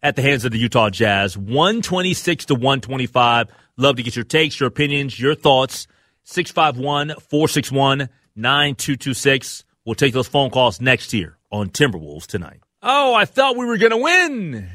at 0.01 0.15
the 0.15 0.21
hands 0.21 0.45
of 0.45 0.51
the 0.51 0.57
Utah 0.57 0.89
Jazz, 0.89 1.37
126 1.37 2.45
to 2.45 2.55
125. 2.55 3.47
Love 3.77 3.95
to 3.95 4.03
get 4.03 4.15
your 4.15 4.25
takes, 4.25 4.59
your 4.59 4.67
opinions, 4.67 5.19
your 5.19 5.35
thoughts. 5.35 5.87
651 6.25 7.09
461 7.19 8.09
9226. 8.35 9.65
We'll 9.85 9.95
take 9.95 10.13
those 10.13 10.27
phone 10.27 10.49
calls 10.49 10.79
next 10.79 11.13
year 11.13 11.37
on 11.51 11.69
Timberwolves 11.69 12.25
tonight. 12.25 12.61
Oh, 12.81 13.13
I 13.13 13.25
thought 13.25 13.57
we 13.57 13.65
were 13.65 13.77
going 13.77 13.91
to 13.91 13.97
win 13.97 14.69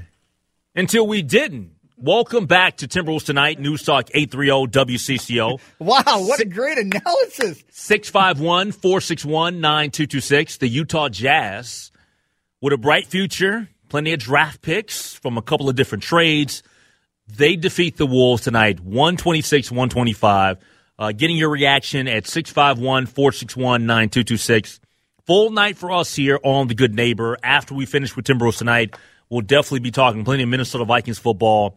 until 0.75 1.06
we 1.06 1.23
didn't. 1.23 1.73
Welcome 2.00 2.47
back 2.47 2.76
to 2.76 2.87
Timberwolves 2.87 3.25
Tonight, 3.25 3.59
News 3.59 3.83
Talk 3.83 4.09
830 4.14 4.71
WCCO. 4.71 5.59
Wow, 5.81 6.02
what 6.05 6.38
a 6.38 6.45
great 6.45 6.78
analysis. 6.78 7.64
651 7.71 8.71
461 8.71 9.61
9226. 9.61 10.59
The 10.59 10.69
Utah 10.69 11.09
Jazz 11.09 11.90
with 12.61 12.73
a 12.73 12.76
bright 12.76 13.09
future, 13.09 13.69
plenty 13.88 14.12
of 14.12 14.21
draft 14.21 14.62
picks 14.62 15.14
from 15.14 15.38
a 15.38 15.43
couple 15.43 15.69
of 15.69 15.75
different 15.75 16.05
trades. 16.05 16.62
They 17.26 17.57
defeat 17.57 17.97
the 17.97 18.07
Wolves 18.07 18.45
tonight, 18.45 18.78
126 18.78 19.73
125. 19.73 20.59
Uh, 21.00 21.11
getting 21.11 21.37
your 21.37 21.50
reaction 21.50 22.07
at 22.07 22.28
651 22.28 23.07
461 23.07 23.87
9226. 23.87 24.78
Full 25.26 25.50
night 25.50 25.76
for 25.76 25.90
us 25.90 26.14
here 26.14 26.38
on 26.45 26.69
The 26.69 26.76
Good 26.76 26.95
Neighbor. 26.95 27.37
After 27.43 27.75
we 27.75 27.87
finish 27.87 28.14
with 28.14 28.25
Timberwolves 28.25 28.59
tonight, 28.59 28.95
we'll 29.28 29.40
definitely 29.40 29.81
be 29.81 29.90
talking 29.90 30.25
plenty 30.25 30.45
of 30.45 30.49
Minnesota 30.49 30.85
Vikings 30.85 31.19
football 31.19 31.76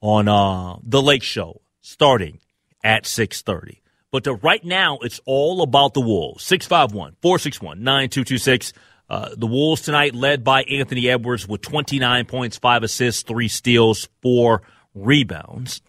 on 0.00 0.28
uh, 0.28 0.76
the 0.82 1.02
Lake 1.02 1.22
Show 1.22 1.60
starting 1.80 2.40
at 2.82 3.04
6:30. 3.04 3.78
But 4.10 4.24
to 4.24 4.34
right 4.34 4.64
now, 4.64 4.98
it's 5.02 5.20
all 5.24 5.62
about 5.62 5.94
the 5.94 6.00
Wolves. 6.00 6.44
651 6.44 7.16
461 7.22 7.82
9226. 7.82 8.72
Uh, 9.08 9.30
the 9.36 9.46
Wolves 9.46 9.82
tonight 9.82 10.14
led 10.14 10.44
by 10.44 10.62
Anthony 10.62 11.08
Edwards 11.08 11.48
with 11.48 11.62
29 11.62 12.26
points, 12.26 12.58
5 12.58 12.84
assists, 12.84 13.22
3 13.22 13.48
steals, 13.48 14.08
4 14.22 14.62
rebounds. 14.94 15.82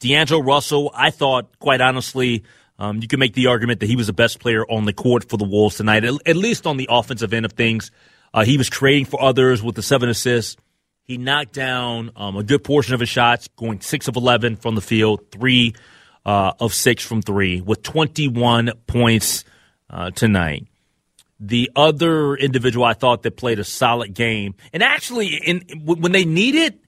D'Angelo 0.00 0.42
Russell, 0.42 0.90
I 0.92 1.10
thought, 1.10 1.58
quite 1.60 1.80
honestly, 1.80 2.42
um, 2.78 3.00
you 3.00 3.08
can 3.08 3.20
make 3.20 3.34
the 3.34 3.46
argument 3.46 3.80
that 3.80 3.86
he 3.86 3.96
was 3.96 4.08
the 4.08 4.12
best 4.12 4.40
player 4.40 4.64
on 4.66 4.84
the 4.84 4.92
court 4.92 5.28
for 5.28 5.36
the 5.36 5.44
Wolves 5.44 5.76
tonight, 5.76 6.04
at, 6.04 6.36
least 6.36 6.66
on 6.66 6.76
the 6.76 6.88
offensive 6.90 7.32
end 7.32 7.46
of 7.46 7.52
things. 7.52 7.90
Uh, 8.34 8.44
he 8.44 8.58
was 8.58 8.68
creating 8.68 9.06
for 9.06 9.22
others 9.22 9.62
with 9.62 9.76
the 9.76 9.82
seven 9.82 10.08
assists. 10.08 10.60
He 11.06 11.18
knocked 11.18 11.52
down 11.52 12.10
um, 12.16 12.36
a 12.36 12.42
good 12.42 12.64
portion 12.64 12.94
of 12.94 13.00
his 13.00 13.08
shots, 13.08 13.48
going 13.56 13.80
six 13.80 14.08
of 14.08 14.16
11 14.16 14.56
from 14.56 14.74
the 14.74 14.80
field, 14.80 15.30
three 15.30 15.74
uh, 16.24 16.52
of 16.58 16.74
six 16.74 17.04
from 17.04 17.22
three, 17.22 17.60
with 17.60 17.84
21 17.84 18.72
points 18.88 19.44
uh, 19.88 20.10
tonight. 20.10 20.66
The 21.38 21.70
other 21.76 22.34
individual 22.34 22.84
I 22.84 22.94
thought 22.94 23.22
that 23.22 23.36
played 23.36 23.60
a 23.60 23.64
solid 23.64 24.14
game, 24.14 24.54
and 24.72 24.82
actually, 24.82 25.36
in, 25.36 25.60
when 25.84 26.10
they 26.10 26.24
needed 26.24 26.80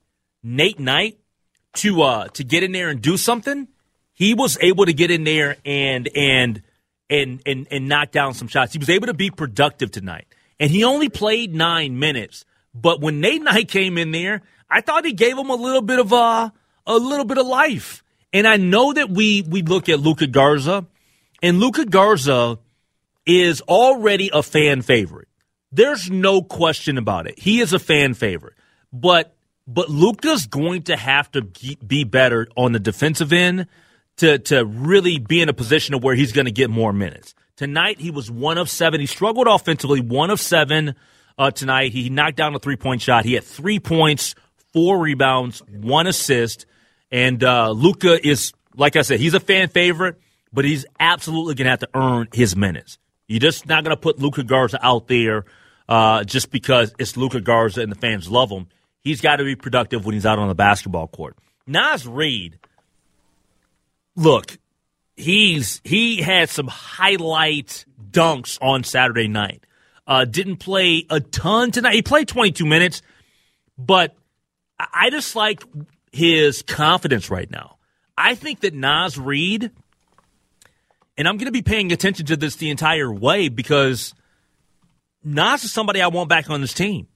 Nate 0.43 0.79
Knight 0.79 1.19
to 1.75 2.01
uh, 2.01 2.27
to 2.29 2.43
get 2.43 2.63
in 2.63 2.71
there 2.71 2.89
and 2.89 2.99
do 2.99 3.15
something, 3.15 3.67
he 4.13 4.33
was 4.33 4.57
able 4.59 4.85
to 4.85 4.93
get 4.93 5.11
in 5.11 5.23
there 5.23 5.57
and 5.63 6.09
and 6.15 6.63
and 7.09 7.41
and 7.45 7.67
and 7.69 7.87
knock 7.87 8.11
down 8.11 8.33
some 8.33 8.47
shots. 8.47 8.73
He 8.73 8.79
was 8.79 8.89
able 8.89 9.05
to 9.07 9.13
be 9.13 9.29
productive 9.29 9.91
tonight, 9.91 10.25
and 10.59 10.71
he 10.71 10.83
only 10.83 11.09
played 11.09 11.53
nine 11.53 11.99
minutes. 11.99 12.43
But 12.73 13.01
when 13.01 13.21
Nate 13.21 13.41
Knight 13.41 13.67
came 13.67 13.97
in 13.97 14.11
there, 14.11 14.41
I 14.69 14.81
thought 14.81 15.05
he 15.05 15.13
gave 15.13 15.37
him 15.37 15.49
a 15.49 15.55
little 15.55 15.81
bit 15.81 15.99
of 15.99 16.11
a 16.11 16.53
a 16.85 16.97
little 16.97 17.25
bit 17.25 17.37
of 17.37 17.45
life. 17.45 18.03
And 18.31 18.47
I 18.47 18.57
know 18.57 18.93
that 18.93 19.09
we 19.09 19.41
we 19.41 19.61
look 19.61 19.89
at 19.89 19.99
Luka 19.99 20.27
Garza, 20.27 20.85
and 21.41 21.59
Luka 21.59 21.85
Garza 21.85 22.59
is 23.25 23.61
already 23.61 24.29
a 24.33 24.43
fan 24.43 24.81
favorite. 24.81 25.27
There's 25.71 26.09
no 26.09 26.41
question 26.41 26.97
about 26.97 27.27
it. 27.27 27.39
He 27.39 27.59
is 27.59 27.73
a 27.73 27.79
fan 27.79 28.13
favorite. 28.13 28.55
But 28.91 29.35
but 29.67 29.89
Luka's 29.89 30.47
going 30.47 30.83
to 30.83 30.95
have 30.95 31.31
to 31.31 31.43
be 31.85 32.03
better 32.03 32.47
on 32.55 32.71
the 32.71 32.79
defensive 32.79 33.31
end 33.31 33.67
to 34.17 34.39
to 34.39 34.65
really 34.65 35.19
be 35.19 35.41
in 35.41 35.49
a 35.49 35.53
position 35.53 35.95
of 35.95 36.03
where 36.03 36.15
he's 36.15 36.31
going 36.31 36.45
to 36.45 36.51
get 36.51 36.69
more 36.69 36.93
minutes. 36.93 37.33
Tonight 37.55 37.99
he 37.99 38.09
was 38.09 38.31
one 38.31 38.57
of 38.57 38.69
seven. 38.69 38.99
He 38.99 39.05
struggled 39.05 39.47
offensively, 39.47 40.01
one 40.01 40.29
of 40.29 40.39
seven 40.39 40.95
uh, 41.39 41.49
tonight. 41.49 41.93
He 41.93 42.09
knocked 42.09 42.35
down 42.35 42.53
a 42.53 42.59
three 42.59 42.75
point 42.75 43.01
shot. 43.01 43.25
He 43.25 43.33
had 43.33 43.43
three 43.43 43.79
points, 43.79 44.35
four 44.73 44.99
rebounds, 44.99 45.63
one 45.67 46.05
assist. 46.05 46.67
And 47.11 47.43
uh, 47.43 47.71
Luka 47.71 48.27
is, 48.27 48.53
like 48.75 48.95
I 48.95 49.01
said, 49.01 49.19
he's 49.19 49.33
a 49.33 49.39
fan 49.39 49.69
favorite, 49.69 50.19
but 50.53 50.65
he's 50.65 50.85
absolutely 50.99 51.55
going 51.55 51.65
to 51.65 51.71
have 51.71 51.79
to 51.79 51.89
earn 51.95 52.27
his 52.33 52.55
minutes. 52.55 52.99
You're 53.27 53.39
just 53.39 53.67
not 53.67 53.83
going 53.83 53.95
to 53.95 53.99
put 53.99 54.19
Luka 54.19 54.43
Garza 54.43 54.79
out 54.85 55.07
there 55.07 55.45
uh, 55.87 56.23
just 56.23 56.51
because 56.51 56.93
it's 56.99 57.17
Luka 57.17 57.41
Garza 57.41 57.81
and 57.81 57.91
the 57.91 57.95
fans 57.95 58.29
love 58.29 58.51
him. 58.51 58.67
He's 59.01 59.21
got 59.21 59.37
to 59.37 59.43
be 59.43 59.55
productive 59.55 60.05
when 60.05 60.13
he's 60.13 60.25
out 60.25 60.37
on 60.37 60.49
the 60.49 60.55
basketball 60.55 61.07
court. 61.07 61.37
Naz 61.65 62.05
Reid, 62.05 62.59
look, 64.15 64.57
he's 65.15 65.79
he 65.83 66.21
had 66.21 66.49
some 66.49 66.67
highlight 66.67 67.85
dunks 68.11 68.57
on 68.61 68.83
Saturday 68.83 69.27
night. 69.27 69.63
Uh, 70.09 70.25
didn't 70.25 70.57
play 70.57 71.05
a 71.11 71.19
ton 71.19 71.69
tonight. 71.69 71.93
He 71.93 72.01
played 72.01 72.27
22 72.27 72.65
minutes, 72.65 73.03
but 73.77 74.15
I 74.79 75.11
just 75.11 75.35
like 75.35 75.63
his 76.11 76.63
confidence 76.63 77.29
right 77.29 77.49
now. 77.49 77.77
I 78.17 78.33
think 78.33 78.61
that 78.61 78.73
Naz 78.73 79.19
Reid, 79.19 79.69
and 81.15 81.27
I'm 81.27 81.37
going 81.37 81.45
to 81.45 81.51
be 81.51 81.61
paying 81.61 81.91
attention 81.91 82.25
to 82.25 82.35
this 82.35 82.55
the 82.55 82.71
entire 82.71 83.13
way 83.13 83.49
because 83.49 84.15
Naz 85.23 85.63
is 85.63 85.71
somebody 85.71 86.01
I 86.01 86.07
want 86.07 86.27
back 86.27 86.49
on 86.49 86.61
this 86.61 86.73
team. 86.73 87.07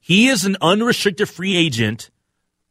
He 0.00 0.28
is 0.28 0.46
an 0.46 0.56
unrestricted 0.62 1.28
free 1.28 1.54
agent 1.54 2.08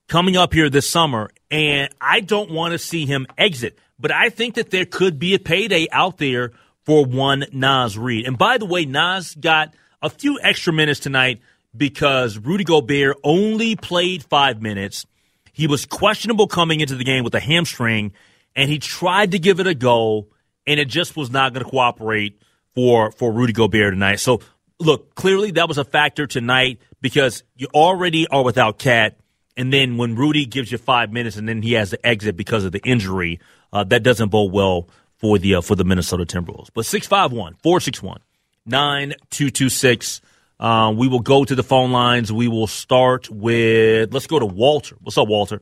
coming 0.08 0.36
up 0.36 0.54
here 0.54 0.72
this 0.72 0.90
summer, 0.90 1.30
and 1.52 1.94
I 2.02 2.22
don't 2.22 2.50
want 2.50 2.72
to 2.72 2.80
see 2.80 3.06
him 3.06 3.28
exit. 3.38 3.78
But 4.00 4.12
I 4.12 4.30
think 4.30 4.56
that 4.56 4.72
there 4.72 4.86
could 4.86 5.20
be 5.20 5.36
a 5.36 5.40
payday 5.40 5.88
out 5.92 6.18
there 6.18 6.54
for 6.88 7.04
one 7.04 7.44
Naz 7.52 7.98
Reid. 7.98 8.26
And 8.26 8.38
by 8.38 8.58
the 8.58 8.66
way, 8.66 8.86
Naz 8.86 9.36
got 9.36 9.74
a 10.02 10.10
few 10.10 10.40
extra 10.42 10.72
minutes 10.72 11.02
tonight 11.02 11.42
because 11.76 12.38
Rudy 12.38 12.64
Gobert 12.64 13.18
only 13.26 13.76
played 13.76 14.24
five 14.24 14.62
minutes. 14.62 15.06
He 15.52 15.68
was 15.68 15.86
questionable 15.86 16.48
coming 16.48 16.80
into 16.80 16.96
the 16.96 17.04
game 17.04 17.26
with 17.26 17.36
a 17.36 17.42
hamstring, 17.42 18.14
and 18.56 18.70
he 18.70 18.80
tried 18.80 19.32
to 19.32 19.40
give 19.40 19.60
it 19.60 19.68
a 19.68 19.76
go, 19.76 20.28
and 20.66 20.80
it 20.80 20.88
just 20.88 21.18
was 21.18 21.30
not 21.30 21.52
going 21.52 21.66
to 21.66 21.70
cooperate 21.70 22.42
for 22.74 23.12
for 23.12 23.34
Rudy 23.34 23.52
Gobert 23.52 23.92
tonight. 23.92 24.22
So, 24.22 24.40
look, 24.80 25.14
clearly 25.14 25.52
that 25.52 25.68
was 25.68 25.78
a 25.78 25.84
factor 25.84 26.26
tonight 26.26 26.80
because 27.02 27.44
you 27.58 27.68
already 27.74 28.28
are 28.28 28.46
without 28.46 28.80
KAT, 28.80 29.20
and 29.58 29.74
then 29.74 29.98
when 29.98 30.16
Rudy 30.16 30.46
gives 30.46 30.72
you 30.72 30.78
five 30.78 31.12
minutes 31.12 31.36
and 31.36 31.50
then 31.50 31.62
he 31.62 31.74
has 31.74 31.90
to 31.90 32.08
exit 32.08 32.38
because 32.38 32.64
of 32.64 32.72
the 32.72 32.82
injury, 32.86 33.42
uh, 33.74 33.84
that 33.84 34.04
doesn't 34.04 34.30
bode 34.30 34.54
well 34.54 34.88
for 35.18 35.38
the 35.38 35.56
uh, 35.56 35.62
for 35.62 35.76
the 35.76 35.84
Minnesota 35.84 36.26
Timberwolves. 36.26 36.70
But 36.74 36.86
651 36.86 37.56
461 37.62 38.22
9226. 38.66 40.22
Uh, 40.60 40.94
we 40.96 41.08
will 41.08 41.20
go 41.20 41.46
to 41.46 41.56
the 41.56 41.64
phone 41.64 41.92
lines. 41.92 42.32
We 42.34 42.48
will 42.48 42.68
start 42.68 43.30
with, 43.30 44.12
let's 44.12 44.26
go 44.28 44.40
to 44.40 44.46
Walter. 44.46 44.96
What's 45.02 45.18
up, 45.18 45.28
Walter? 45.28 45.62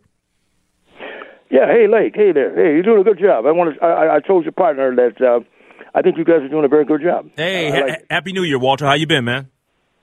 Yeah, 1.52 1.68
hey, 1.68 1.88
Lake. 1.88 2.14
Hey 2.16 2.32
there. 2.32 2.56
Hey, 2.56 2.74
you're 2.74 2.84
doing 2.84 3.02
a 3.02 3.04
good 3.04 3.20
job. 3.20 3.46
I 3.46 3.52
want 3.52 3.76
to, 3.76 3.84
I, 3.86 4.16
I 4.16 4.20
told 4.20 4.46
your 4.46 4.52
partner 4.52 4.96
that 4.96 5.22
uh, 5.22 5.42
I 5.94 6.02
think 6.02 6.18
you 6.18 6.24
guys 6.24 6.42
are 6.42 6.50
doing 6.50 6.66
a 6.66 6.70
very 6.70 6.86
good 6.86 7.02
job. 7.02 7.30
Hey, 7.36 7.72
uh, 7.72 7.88
like 7.88 8.06
happy 8.10 8.34
New 8.34 8.44
Year, 8.44 8.58
Walter. 8.58 8.86
How 8.86 8.94
you 8.94 9.06
been, 9.06 9.26
man? 9.26 9.50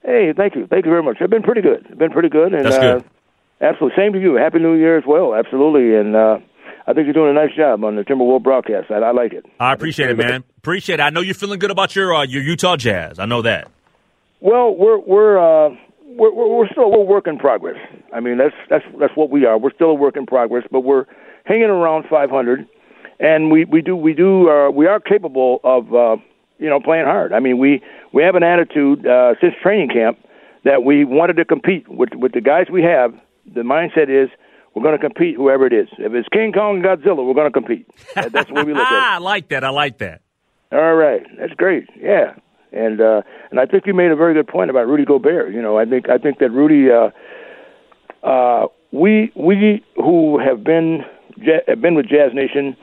Hey, 0.05 0.33
thank 0.37 0.55
you. 0.55 0.67
Thank 0.67 0.85
you 0.85 0.91
very 0.91 1.03
much. 1.03 1.19
I've 1.21 1.31
been 1.31 1.43
pretty 1.43 1.61
good. 1.63 1.87
I've 1.91 1.99
been 1.99 2.11
pretty 2.11 2.29
good. 2.29 2.55
And, 2.55 2.65
That's 2.65 2.79
good. 2.79 3.03
Uh, 3.03 3.65
absolutely. 3.65 3.97
Same 3.97 4.13
to 4.13 4.21
you. 4.21 4.35
Happy 4.35 4.59
New 4.59 4.75
Year 4.75 4.99
as 4.99 5.05
well. 5.07 5.35
Absolutely. 5.35 5.97
And, 5.97 6.15
uh, 6.17 6.39
I 6.87 6.93
think 6.93 7.07
you're 7.07 7.15
doing 7.15 7.31
a 7.31 7.35
nice 7.35 7.55
job 7.57 7.85
on 7.85 7.97
the 7.97 8.03
Timberwolf 8.03 8.43
broadcast. 8.43 8.91
I, 8.91 8.97
I 8.97 9.13
like 9.13 9.33
it. 9.33 9.47
I 9.61 9.73
appreciate 9.73 10.11
it, 10.11 10.17
man. 10.17 10.45
Appreciate 10.59 10.99
it. 10.99 11.03
I 11.03 11.11
know 11.11 11.21
you're 11.21 11.35
feeling 11.35 11.59
good 11.59 11.71
about 11.71 11.95
your 11.95 12.15
uh, 12.15 12.25
your 12.25 12.43
Utah 12.43 12.77
Jazz. 12.77 13.19
I 13.19 13.27
know 13.27 13.43
that. 13.43 13.71
Well, 14.41 14.75
we're 14.75 14.99
we're 14.99 15.39
uh, 15.39 15.77
we're 16.05 16.33
we're 16.33 16.69
still 16.69 16.91
we're 16.91 17.05
work 17.05 17.27
in 17.27 17.39
progress. 17.39 17.77
I 18.13 18.21
mean, 18.21 18.39
that's 18.39 18.55
that's 18.69 18.85
that's 18.99 19.17
what 19.17 19.31
we 19.31 19.45
are. 19.45 19.59
We're 19.59 19.73
still 19.75 19.91
a 19.91 19.95
work 19.95 20.17
in 20.17 20.27
progress, 20.27 20.65
but 20.71 20.81
we're 20.81 21.05
hanging 21.45 21.65
around 21.65 22.05
500, 22.11 22.67
and 23.21 23.51
we 23.51 23.65
we 23.65 23.83
do 23.83 23.95
we 23.97 24.15
do 24.15 24.51
uh, 24.51 24.71
we 24.71 24.87
are 24.87 24.99
capable 24.99 25.61
of 25.63 25.95
uh, 25.95 26.17
you 26.59 26.69
know 26.69 26.81
playing 26.81 27.05
hard. 27.05 27.33
I 27.33 27.41
mean, 27.41 27.59
we 27.59 27.83
we 28.13 28.23
have 28.25 28.35
an 28.35 28.43
attitude 28.43 29.07
uh, 29.07 29.35
since 29.41 29.55
training 29.63 29.91
camp 29.91 30.19
that 30.65 30.85
we 30.85 31.05
wanted 31.05 31.37
to 31.37 31.45
compete 31.45 31.89
with 31.89 32.11
with 32.15 32.33
the 32.33 32.41
guys 32.41 32.67
we 32.71 32.83
have. 32.83 33.15
The 33.55 33.63
mindset 33.63 34.09
is 34.09 34.31
we're 34.75 34.83
going 34.83 34.99
to 34.99 35.03
compete, 35.03 35.37
whoever 35.37 35.67
it 35.67 35.73
is. 35.73 35.89
If 35.99 36.13
it's 36.15 36.29
King 36.29 36.53
Kong 36.53 36.77
and 36.77 36.85
Godzilla, 36.85 37.27
we're 37.27 37.35
going 37.35 37.51
to 37.51 37.53
compete. 37.53 37.87
That's 38.15 38.49
the 38.49 38.55
way 38.55 38.65
we 38.65 38.73
look 38.73 38.87
at 38.87 38.93
it. 38.93 39.03
I 39.13 39.19
like 39.19 39.49
that. 39.49 39.65
I 39.65 39.71
like 39.71 39.99
that. 39.99 40.23
All 40.73 40.95
right, 40.95 41.23
that's 41.39 41.53
great. 41.53 41.87
Yeah, 42.01 42.35
and 42.73 43.01
uh, 43.01 43.21
and 43.51 43.61
I 43.61 43.67
think 43.67 43.87
you 43.87 43.93
made 43.93 44.11
a 44.11 44.17
very 44.17 44.33
good 44.33 44.49
point 44.49 44.71
about 44.71 44.87
Rudy 44.87 45.05
Gobert. 45.05 45.53
You 45.53 45.61
know, 45.61 45.77
I 45.77 45.85
think 45.85 46.09
I 46.09 46.17
think 46.17 46.39
that 46.39 46.51
Rudy, 46.51 46.91
uh, 46.91 47.11
uh, 48.27 48.69
we 48.91 49.31
we 49.37 49.85
who 49.97 50.39
have 50.39 50.65
been 50.65 51.01
have 51.67 51.83
been 51.83 51.95
with 51.95 52.09
Jazz 52.09 52.33
Nation, 52.33 52.75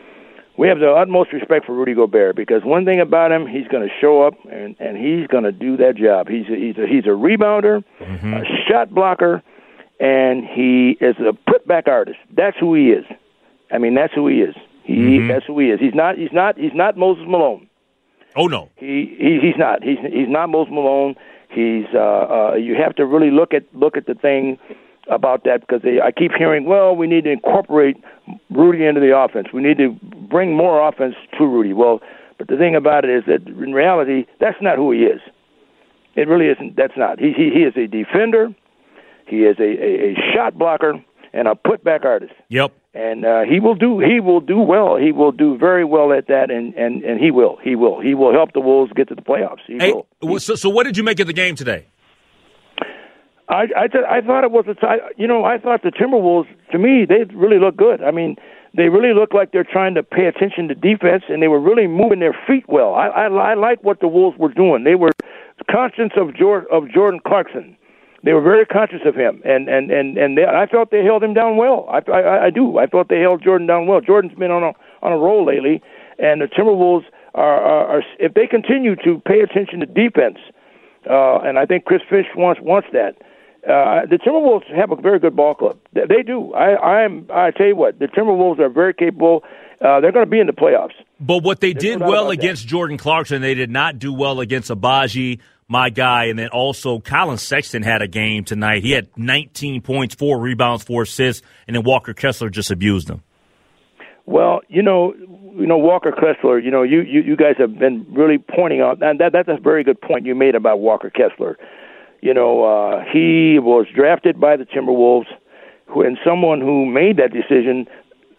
we 0.56 0.68
have 0.68 0.78
the 0.78 0.92
utmost 0.92 1.34
respect 1.34 1.66
for 1.66 1.74
Rudy 1.74 1.96
Gobert 1.96 2.36
because 2.36 2.62
one 2.64 2.86
thing 2.86 3.00
about 3.00 3.32
him, 3.32 3.48
he's 3.48 3.68
going 3.70 3.88
to 3.88 3.94
show 4.00 4.22
up 4.22 4.36
and 4.52 4.76
and 4.80 4.96
he's 4.96 5.26
going 5.26 5.46
to 5.46 5.52
do 5.52 5.76
that 5.78 5.96
job. 5.96 6.28
He's 6.28 6.46
a, 6.48 6.56
he's 6.56 6.78
a, 6.78 6.86
he's 6.86 7.06
a 7.06 7.16
rebounder, 7.18 7.84
mm-hmm. 8.00 8.34
a 8.36 8.44
shot 8.70 8.94
blocker 8.94 9.42
and 10.00 10.46
he 10.46 10.98
is 11.02 11.16
a 11.20 11.34
putback 11.50 11.88
artist. 11.88 12.20
That's 12.36 12.58
who 12.58 12.74
he 12.76 12.90
is. 12.92 13.06
I 13.72 13.78
mean, 13.78 13.96
that's 13.96 14.14
who 14.14 14.28
he 14.28 14.42
is. 14.42 14.56
He 14.84 14.96
Mm-hmm. 14.96 15.28
that's 15.28 15.46
who 15.46 15.60
he 15.60 15.68
is. 15.70 15.80
He's 15.80 15.94
not 15.94 16.18
he's 16.18 16.32
not 16.34 16.58
he's 16.58 16.74
not 16.74 16.98
Moses 16.98 17.26
Malone. 17.28 17.68
Oh 18.36 18.48
no. 18.48 18.70
He, 18.76 19.16
he 19.20 19.40
he's 19.42 19.58
not. 19.58 19.84
He's 19.84 20.00
he's 20.12 20.30
not 20.30 20.48
Moses 20.50 20.74
Malone. 20.74 21.16
He's 21.50 21.86
uh, 21.94 22.00
uh, 22.00 22.56
you 22.56 22.76
have 22.76 22.96
to 22.96 23.06
really 23.06 23.30
look 23.32 23.54
at 23.54 23.64
look 23.74 23.98
at 23.98 24.06
the 24.08 24.16
thing 24.16 24.58
about 25.10 25.44
that 25.44 25.62
because 25.62 25.82
they, 25.82 26.00
I 26.00 26.12
keep 26.12 26.32
hearing, 26.38 26.66
well, 26.66 26.96
we 26.96 27.08
need 27.08 27.24
to 27.24 27.32
incorporate 27.32 27.98
Rudy 28.52 28.86
into 28.86 29.02
the 29.02 29.18
offense. 29.18 29.48
We 29.52 29.62
need 29.62 29.78
to 29.80 29.98
bring 30.30 30.56
more 30.56 30.88
offense 30.88 31.16
to 31.38 31.46
Rudy. 31.46 31.74
Well, 31.74 32.00
but 32.38 32.48
the 32.48 32.58
thing 32.58 32.76
about 32.76 33.06
it 33.06 33.10
is 33.12 33.24
that 33.26 33.48
in 33.48 33.74
reality, 33.74 34.26
that's 34.40 34.62
not 34.62 34.78
who 34.78 34.92
he 34.92 35.00
is. 35.00 35.22
It 36.16 36.28
really 36.28 36.48
isn't. 36.48 36.76
That's 36.76 36.96
not. 36.98 37.20
He 37.20 37.34
he, 37.34 37.50
he 37.52 37.62
is 37.62 37.76
a 37.78 37.88
defender. 37.88 38.50
He 39.30 39.44
is 39.44 39.58
a, 39.60 39.64
a, 39.64 40.12
a 40.12 40.16
shot 40.34 40.58
blocker 40.58 40.94
and 41.34 41.48
a 41.48 41.54
putback 41.56 42.06
artist 42.06 42.34
Yep. 42.50 42.72
and 42.96 43.24
uh, 43.24 43.42
he 43.44 43.60
will 43.60 43.76
do 43.76 44.00
he 44.00 44.20
will 44.20 44.42
do 44.42 44.58
well. 44.60 44.96
He 44.98 45.12
will 45.12 45.32
do 45.32 45.58
very 45.58 45.86
well 45.86 46.12
at 46.12 46.28
that, 46.28 46.50
and 46.50 46.74
and 46.74 47.04
and 47.04 47.20
he 47.20 47.30
will 47.32 47.58
he 47.64 47.76
will 47.76 48.00
he 48.02 48.14
will 48.16 48.34
help 48.34 48.54
the 48.54 48.60
Wolves 48.62 48.92
get 48.96 49.08
to 49.10 49.16
the 49.16 49.22
playoffs. 49.22 49.60
He 49.68 49.78
Hey, 49.78 49.94
will. 50.22 50.40
so, 50.40 50.56
so 50.56 50.70
what 50.70 50.86
did 50.86 50.98
you 50.98 51.04
make 51.04 51.20
of 51.20 51.28
the 51.28 51.34
game 51.34 51.56
today? 51.56 51.86
I 53.48 53.64
I, 53.76 53.88
th- 53.88 54.06
I 54.10 54.22
thought 54.22 54.44
it 54.44 54.52
was 54.52 54.66
a 54.68 54.76
t- 54.76 55.04
you 55.18 55.28
know 55.28 55.44
I 55.44 55.58
thought 55.58 55.82
the 55.84 55.92
Timberwolves 55.92 56.48
to 56.72 56.78
me 56.78 57.06
they 57.08 57.24
really 57.36 57.60
look 57.60 57.76
good. 57.78 58.02
I 58.04 58.12
mean 58.12 58.36
they 58.76 58.90
really 58.90 59.14
look 59.16 59.34
like 59.34 59.52
they're 59.52 59.64
trying 59.64 59.96
to 59.96 60.04
pay 60.04 60.26
attention 60.28 60.68
to 60.68 60.76
defense, 60.76 61.24
and 61.28 61.42
they 61.42 61.48
were 61.48 61.60
really 61.60 61.88
moving 61.88 62.20
their 62.20 62.38
feet 62.48 62.66
well. 62.68 62.94
I 62.94 63.08
I, 63.08 63.26
I 63.28 63.54
like 63.56 63.84
what 63.84 64.00
the 64.00 64.08
Wolves 64.08 64.38
were 64.38 64.54
doing. 64.54 64.84
They 64.84 64.96
were 64.96 65.12
conscious 65.70 66.12
of 66.18 66.36
Jordan 66.36 66.68
of 66.72 66.90
Jordan 66.90 67.20
Clarkson. 67.26 67.76
They 68.24 68.34
were 68.34 68.42
very 68.42 68.66
conscious 68.66 69.02
of 69.06 69.16
him, 69.16 69.42
and 69.46 69.70
and 69.70 69.92
and 69.92 70.18
and 70.18 70.38
they, 70.38 70.44
I 70.46 70.66
felt 70.68 70.92
they 70.92 71.04
held 71.04 71.24
him 71.24 71.34
down 71.34 71.56
well. 71.56 71.88
I, 71.90 72.00
I 72.12 72.46
I 72.48 72.50
do. 72.50 72.78
I 72.78 72.88
felt 72.88 73.08
they 73.08 73.22
held 73.22 73.42
Jordan 73.44 73.66
down 73.68 73.88
well. 73.88 74.02
Jordan's 74.02 74.38
been 74.38 74.52
on 74.52 74.64
a 74.64 74.74
on 75.02 75.12
a 75.14 75.18
roll 75.18 75.46
lately, 75.46 75.82
and 76.18 76.42
the 76.42 76.48
Timberwolves 76.48 77.06
are, 77.34 77.62
are, 77.62 77.86
are 77.98 78.04
if 78.20 78.34
they 78.34 78.46
continue 78.46 78.96
to 78.98 79.22
pay 79.26 79.40
attention 79.40 79.80
to 79.80 79.86
defense, 79.86 80.38
uh, 81.10 81.40
and 81.40 81.58
I 81.58 81.66
think 81.66 81.86
Chris 81.86 82.02
Finch 82.10 82.28
wants 82.36 82.60
wants 82.62 82.90
that. 82.92 83.16
Uh, 83.68 84.06
the 84.10 84.18
Timberwolves 84.18 84.74
have 84.74 84.90
a 84.92 84.96
very 84.96 85.20
good 85.20 85.36
ball 85.36 85.54
club. 85.54 85.78
They, 85.94 86.02
they 86.08 86.24
do. 86.24 86.54
I 86.54 87.04
I'm 87.04 87.28
I 87.34 87.52
tell 87.52 87.68
you 87.68 87.76
what, 87.76 88.00
the 88.00 88.08
Timberwolves 88.08 88.60
are 88.60 88.70
very 88.70 88.94
capable. 88.94 89.44
Uh, 89.82 90.02
they're 90.02 90.12
going 90.12 90.26
to 90.26 90.30
be 90.30 90.42
in 90.42 90.48
the 90.48 90.54
playoffs. 90.54 90.92
But 91.22 91.44
what 91.44 91.62
they 91.62 91.72
There's 91.72 91.84
did 91.84 92.00
no 92.00 92.08
well 92.08 92.26
about 92.26 92.38
that. 92.38 92.44
against 92.44 92.68
Jordan 92.68 92.98
Clarkson, 92.98 93.42
they 93.42 93.54
did 93.54 93.70
not 93.70 93.98
do 93.98 94.12
well 94.12 94.42
against 94.42 94.70
Agbaji, 94.70 95.40
my 95.70 95.90
guy, 95.90 96.26
and 96.26 96.38
then 96.38 96.50
also 96.50 97.00
Collin 97.00 97.38
Sexton 97.38 97.84
had 97.84 98.02
a 98.02 98.08
game 98.08 98.44
tonight. 98.44 98.84
He 98.84 98.92
had 98.92 99.08
19 99.16 99.82
points, 99.82 100.16
four 100.16 100.40
rebounds, 100.40 100.84
four 100.84 101.04
assists, 101.04 101.46
and 101.68 101.76
then 101.76 101.84
Walker 101.84 102.14
Kessler 102.14 102.50
just 102.50 102.72
abused 102.72 103.10
him. 103.10 103.22
Well, 104.26 104.62
you 104.68 104.82
know, 104.82 105.14
you 105.16 105.68
know 105.68 105.78
Walker 105.78 106.12
Kessler. 106.12 106.60
You 106.60 106.72
know, 106.72 106.84
you 106.84 107.02
you, 107.02 107.22
you 107.22 107.36
guys 107.36 107.56
have 107.60 107.78
been 107.78 108.06
really 108.12 108.38
pointing 108.38 108.82
out, 108.82 109.02
and 109.02 109.20
that 109.20 109.32
that's 109.32 109.48
a 109.48 109.58
very 109.62 109.84
good 109.84 110.02
point 110.02 110.26
you 110.26 110.36
made 110.36 110.56
about 110.56 110.80
Walker 110.80 111.10
Kessler. 111.10 111.58
You 112.22 112.34
know, 112.34 112.64
uh, 112.64 113.04
he 113.12 113.60
was 113.60 113.86
drafted 113.96 114.40
by 114.40 114.58
the 114.58 114.66
Timberwolves, 114.66 115.28
who, 115.86 116.02
and 116.02 116.18
someone 116.26 116.62
who 116.62 116.86
made 116.86 117.18
that 117.18 117.32
decision 117.32 117.88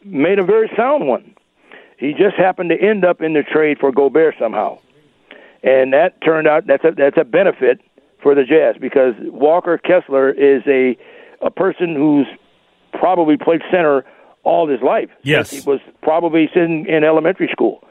made 0.05 0.39
a 0.39 0.45
very 0.45 0.71
sound 0.77 1.07
one. 1.07 1.35
He 1.97 2.13
just 2.13 2.37
happened 2.37 2.71
to 2.71 2.81
end 2.81 3.05
up 3.05 3.21
in 3.21 3.35
the 3.35 3.43
trade 3.43 3.79
for 3.79 3.93
Gobert 3.93 4.35
somehow, 4.39 4.79
and 5.63 5.93
that 5.93 6.21
turned 6.23 6.47
out 6.49 6.67
that's 6.67 6.85
a 6.85 6.93
that's 6.97 7.17
a 7.19 7.25
benefit 7.25 7.81
for 8.23 8.35
the 8.35 8.45
Jazz 8.45 8.77
because 8.81 9.15
Walker 9.21 9.79
Kessler 9.79 10.31
is 10.31 10.63
a 10.67 10.97
a 11.41 11.51
person 11.51 11.95
who's 11.95 12.27
probably 12.93 13.37
played 13.37 13.63
center 13.71 14.05
all 14.43 14.69
his 14.69 14.81
life. 14.83 15.11
Yes. 15.23 15.51
he 15.51 15.61
was 15.69 15.81
probably 16.03 16.49
in, 16.55 16.87
in 16.89 17.05
elementary 17.05 17.49
school, 17.53 17.83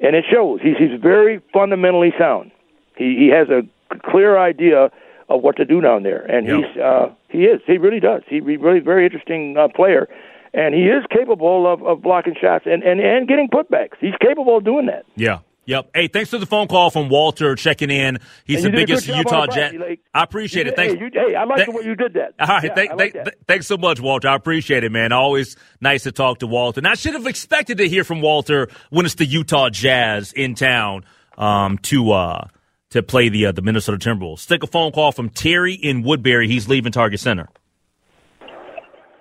and 0.00 0.14
it 0.16 0.24
shows. 0.30 0.60
He's 0.62 0.76
he's 0.78 1.00
very 1.00 1.40
fundamentally 1.52 2.12
sound. 2.18 2.50
He 2.96 3.16
he 3.18 3.28
has 3.28 3.48
a 3.48 3.62
clear 4.10 4.38
idea 4.38 4.90
of 5.28 5.42
what 5.42 5.56
to 5.56 5.64
do 5.64 5.80
down 5.80 6.02
there, 6.02 6.20
and 6.30 6.46
Yeah. 6.46 6.56
he's 6.58 6.76
uh, 6.80 7.08
he 7.28 7.44
is 7.44 7.60
he 7.66 7.78
really 7.78 8.00
does. 8.00 8.22
He 8.28 8.36
he's 8.36 8.60
really 8.60 8.80
very 8.80 9.04
interesting 9.06 9.56
uh, 9.56 9.68
player, 9.68 10.08
and 10.52 10.74
he 10.74 10.82
is 10.82 11.04
capable 11.10 11.66
of, 11.72 11.82
of 11.82 12.02
blocking 12.02 12.34
shots 12.40 12.64
and, 12.66 12.82
and 12.82 13.00
and 13.00 13.26
getting 13.26 13.48
putbacks. 13.48 13.96
He's 14.00 14.14
capable 14.20 14.56
of 14.58 14.64
doing 14.64 14.86
that. 14.86 15.04
Yeah. 15.16 15.38
Yep. 15.66 15.90
Hey, 15.94 16.08
thanks 16.08 16.28
for 16.30 16.38
the 16.38 16.44
phone 16.46 16.68
call 16.68 16.90
from 16.90 17.08
Walter 17.08 17.54
checking 17.56 17.90
in. 17.90 18.18
He's 18.44 18.62
the 18.62 18.68
you 18.68 18.70
did 18.72 18.74
a 18.74 18.86
biggest 18.86 19.08
Utah 19.08 19.42
on 19.42 19.46
the 19.48 19.54
Jazz. 19.54 19.72
like- 19.74 20.00
I 20.12 20.22
appreciate 20.22 20.66
you 20.66 20.72
it. 20.72 20.76
did- 20.76 20.76
Thanks. 20.76 20.94
Hey, 20.94 21.00
you, 21.00 21.10
hey 21.30 21.34
I 21.34 21.44
like 21.44 21.56
Th- 21.56 21.66
the 21.68 21.72
way 21.72 21.84
you 21.84 21.94
did 21.94 22.12
that. 22.14 22.34
All 22.38 22.46
right, 22.48 22.64
Yeah, 22.64 22.74
thank, 22.74 22.90
I 22.90 22.94
like 22.94 22.98
thank, 22.98 23.12
that. 23.14 23.24
th- 23.24 23.36
thanks 23.48 23.66
so 23.66 23.76
much, 23.78 23.98
Walter. 24.00 24.28
I 24.28 24.34
appreciate 24.34 24.84
it, 24.84 24.92
man. 24.92 25.12
Always 25.12 25.56
nice 25.80 26.02
to 26.02 26.12
talk 26.12 26.40
to 26.40 26.46
Walter. 26.46 26.80
And 26.80 26.86
I 26.86 26.94
should 26.94 27.14
have 27.14 27.26
expected 27.26 27.78
to 27.78 27.88
hear 27.88 28.04
from 28.04 28.20
Walter 28.20 28.68
when 28.90 29.06
it's 29.06 29.14
the 29.14 29.24
Utah 29.26 29.70
Jazz 29.70 30.32
in 30.34 30.54
town 30.54 31.04
um, 31.38 31.78
to 31.78 32.12
uh, 32.12 32.48
to 32.90 33.02
play 33.02 33.30
the 33.30 33.46
uh, 33.46 33.52
the 33.52 33.62
Minnesota 33.62 33.96
Timberwolves. 33.98 34.46
Take 34.46 34.62
a 34.62 34.66
phone 34.66 34.92
call 34.92 35.12
from 35.12 35.30
Terry 35.30 35.72
in 35.74 36.02
Woodbury. 36.02 36.46
He's 36.46 36.68
leaving 36.68 36.92
Target 36.92 37.20
Center. 37.20 37.48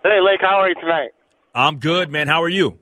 Hey, 0.03 0.19
Lake, 0.21 0.41
how 0.41 0.57
are 0.59 0.67
you 0.67 0.75
tonight? 0.75 1.11
I'm 1.55 1.77
good, 1.79 2.11
man. 2.11 2.27
How 2.27 2.43
are 2.43 2.49
you? 2.49 2.79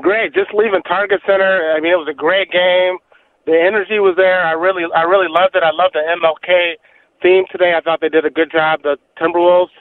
Great. 0.00 0.34
Just 0.34 0.52
leaving 0.52 0.82
Target 0.82 1.20
Center. 1.26 1.74
I 1.76 1.80
mean, 1.80 1.92
it 1.92 2.02
was 2.02 2.08
a 2.10 2.14
great 2.14 2.50
game. 2.50 2.98
The 3.46 3.54
energy 3.54 4.00
was 4.00 4.14
there. 4.16 4.42
I 4.42 4.52
really, 4.52 4.84
I 4.94 5.02
really 5.02 5.28
loved 5.28 5.54
it. 5.54 5.62
I 5.62 5.70
loved 5.70 5.94
the 5.94 6.02
MLK 6.02 6.74
theme 7.22 7.44
today. 7.50 7.74
I 7.76 7.80
thought 7.80 8.00
they 8.00 8.08
did 8.08 8.24
a 8.24 8.30
good 8.30 8.50
job. 8.50 8.82
The 8.82 8.96
Timberwolves. 9.20 9.74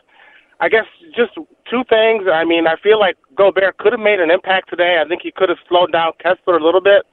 I 0.60 0.70
guess 0.70 0.86
just 1.16 1.34
two 1.70 1.84
things. 1.90 2.24
I 2.32 2.46
mean, 2.46 2.68
I 2.68 2.76
feel 2.82 3.00
like 3.00 3.18
Gobert 3.36 3.78
could 3.78 3.92
have 3.94 4.00
made 4.00 4.20
an 4.20 4.30
impact 4.30 4.70
today. 4.70 5.02
I 5.04 5.08
think 5.08 5.22
he 5.24 5.32
could 5.32 5.50
have 5.50 5.58
slowed 5.68 5.92
down 5.92 6.14
Kessler 6.22 6.58
a 6.58 6.64
little 6.64 6.82
bit, 6.82 7.04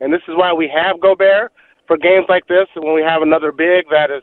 and 0.00 0.12
this 0.12 0.22
is 0.28 0.36
why 0.36 0.52
we 0.52 0.68
have 0.68 1.00
Gobert 1.00 1.52
for 1.86 1.96
games 1.96 2.26
like 2.28 2.46
this. 2.46 2.66
When 2.76 2.94
we 2.94 3.02
have 3.02 3.22
another 3.22 3.50
big 3.50 3.86
that 3.90 4.10
is 4.10 4.22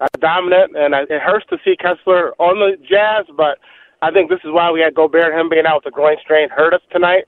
uh, 0.00 0.06
dominant, 0.20 0.76
and 0.76 0.94
I, 0.94 1.02
it 1.02 1.22
hurts 1.22 1.46
to 1.50 1.58
see 1.64 1.76
Kessler 1.76 2.32
on 2.40 2.58
the 2.58 2.76
Jazz, 2.82 3.26
but 3.36 3.58
I 4.02 4.10
think 4.10 4.30
this 4.30 4.40
is 4.42 4.50
why 4.50 4.70
we 4.70 4.80
had 4.80 4.94
Gobert. 4.94 5.32
Him 5.34 5.48
being 5.48 5.66
out 5.66 5.84
with 5.84 5.92
a 5.92 5.94
groin 5.94 6.16
strain 6.22 6.48
hurt 6.48 6.74
us 6.74 6.82
tonight. 6.90 7.24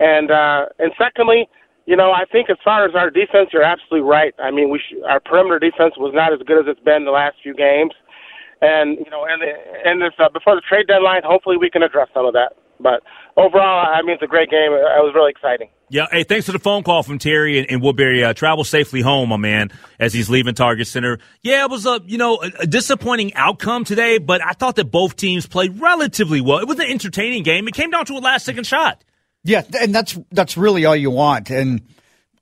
And 0.00 0.30
uh, 0.30 0.66
and 0.78 0.92
secondly, 0.98 1.48
you 1.86 1.96
know, 1.96 2.12
I 2.12 2.24
think 2.30 2.50
as 2.50 2.58
far 2.62 2.84
as 2.84 2.94
our 2.94 3.10
defense, 3.10 3.50
you're 3.52 3.64
absolutely 3.64 4.08
right. 4.08 4.34
I 4.38 4.50
mean, 4.50 4.70
we 4.70 4.78
sh- 4.78 5.00
our 5.08 5.20
perimeter 5.20 5.58
defense 5.58 5.94
was 5.96 6.12
not 6.14 6.32
as 6.32 6.40
good 6.46 6.58
as 6.58 6.66
it's 6.68 6.84
been 6.84 7.04
the 7.04 7.10
last 7.10 7.36
few 7.42 7.54
games. 7.54 7.92
And 8.60 8.98
you 8.98 9.10
know, 9.10 9.24
and 9.24 9.42
and 9.42 10.02
this 10.02 10.12
uh, 10.18 10.28
before 10.28 10.54
the 10.54 10.62
trade 10.68 10.86
deadline, 10.86 11.22
hopefully 11.24 11.56
we 11.56 11.70
can 11.70 11.82
address 11.82 12.08
some 12.12 12.26
of 12.26 12.34
that. 12.34 12.52
But 12.80 13.02
overall, 13.36 13.86
I 13.86 14.02
mean, 14.02 14.14
it's 14.14 14.22
a 14.22 14.26
great 14.26 14.50
game. 14.50 14.72
It 14.72 15.02
was 15.02 15.12
really 15.14 15.30
exciting. 15.30 15.68
Yeah. 15.90 16.06
Hey, 16.12 16.22
thanks 16.22 16.46
for 16.46 16.52
the 16.52 16.58
phone 16.58 16.82
call 16.82 17.02
from 17.02 17.18
Terry 17.18 17.58
in, 17.58 17.64
in 17.66 17.80
Woodbury. 17.80 18.22
Uh, 18.22 18.34
travel 18.34 18.62
safely 18.62 19.00
home, 19.00 19.30
my 19.30 19.36
man, 19.36 19.70
as 19.98 20.12
he's 20.12 20.28
leaving 20.28 20.54
Target 20.54 20.86
Center. 20.86 21.18
Yeah, 21.42 21.64
it 21.64 21.70
was 21.70 21.86
a 21.86 22.00
you 22.04 22.18
know 22.18 22.42
a, 22.42 22.50
a 22.60 22.66
disappointing 22.66 23.34
outcome 23.34 23.84
today, 23.84 24.18
but 24.18 24.44
I 24.44 24.52
thought 24.52 24.76
that 24.76 24.90
both 24.90 25.16
teams 25.16 25.46
played 25.46 25.80
relatively 25.80 26.40
well. 26.40 26.58
It 26.58 26.68
was 26.68 26.78
an 26.78 26.86
entertaining 26.86 27.42
game. 27.42 27.66
It 27.66 27.74
came 27.74 27.90
down 27.90 28.04
to 28.06 28.14
a 28.14 28.20
last 28.20 28.44
second 28.44 28.66
shot. 28.66 29.02
Yeah, 29.48 29.62
and 29.80 29.94
that's 29.94 30.18
that's 30.30 30.56
really 30.58 30.84
all 30.84 30.94
you 30.94 31.10
want. 31.10 31.50
And 31.50 31.82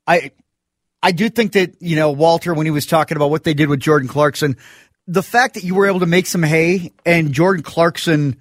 I 0.05 0.31
I 1.01 1.13
do 1.13 1.29
think 1.29 1.53
that, 1.53 1.81
you 1.81 1.95
know, 1.95 2.11
Walter, 2.11 2.53
when 2.53 2.65
he 2.65 2.71
was 2.71 2.85
talking 2.85 3.15
about 3.15 3.29
what 3.29 3.45
they 3.45 3.53
did 3.53 3.69
with 3.69 3.79
Jordan 3.79 4.09
Clarkson, 4.09 4.57
the 5.07 5.23
fact 5.23 5.53
that 5.53 5.63
you 5.63 5.73
were 5.73 5.87
able 5.87 6.01
to 6.01 6.05
make 6.05 6.25
some 6.25 6.43
hay 6.43 6.91
and 7.05 7.31
Jordan 7.31 7.63
Clarkson 7.63 8.35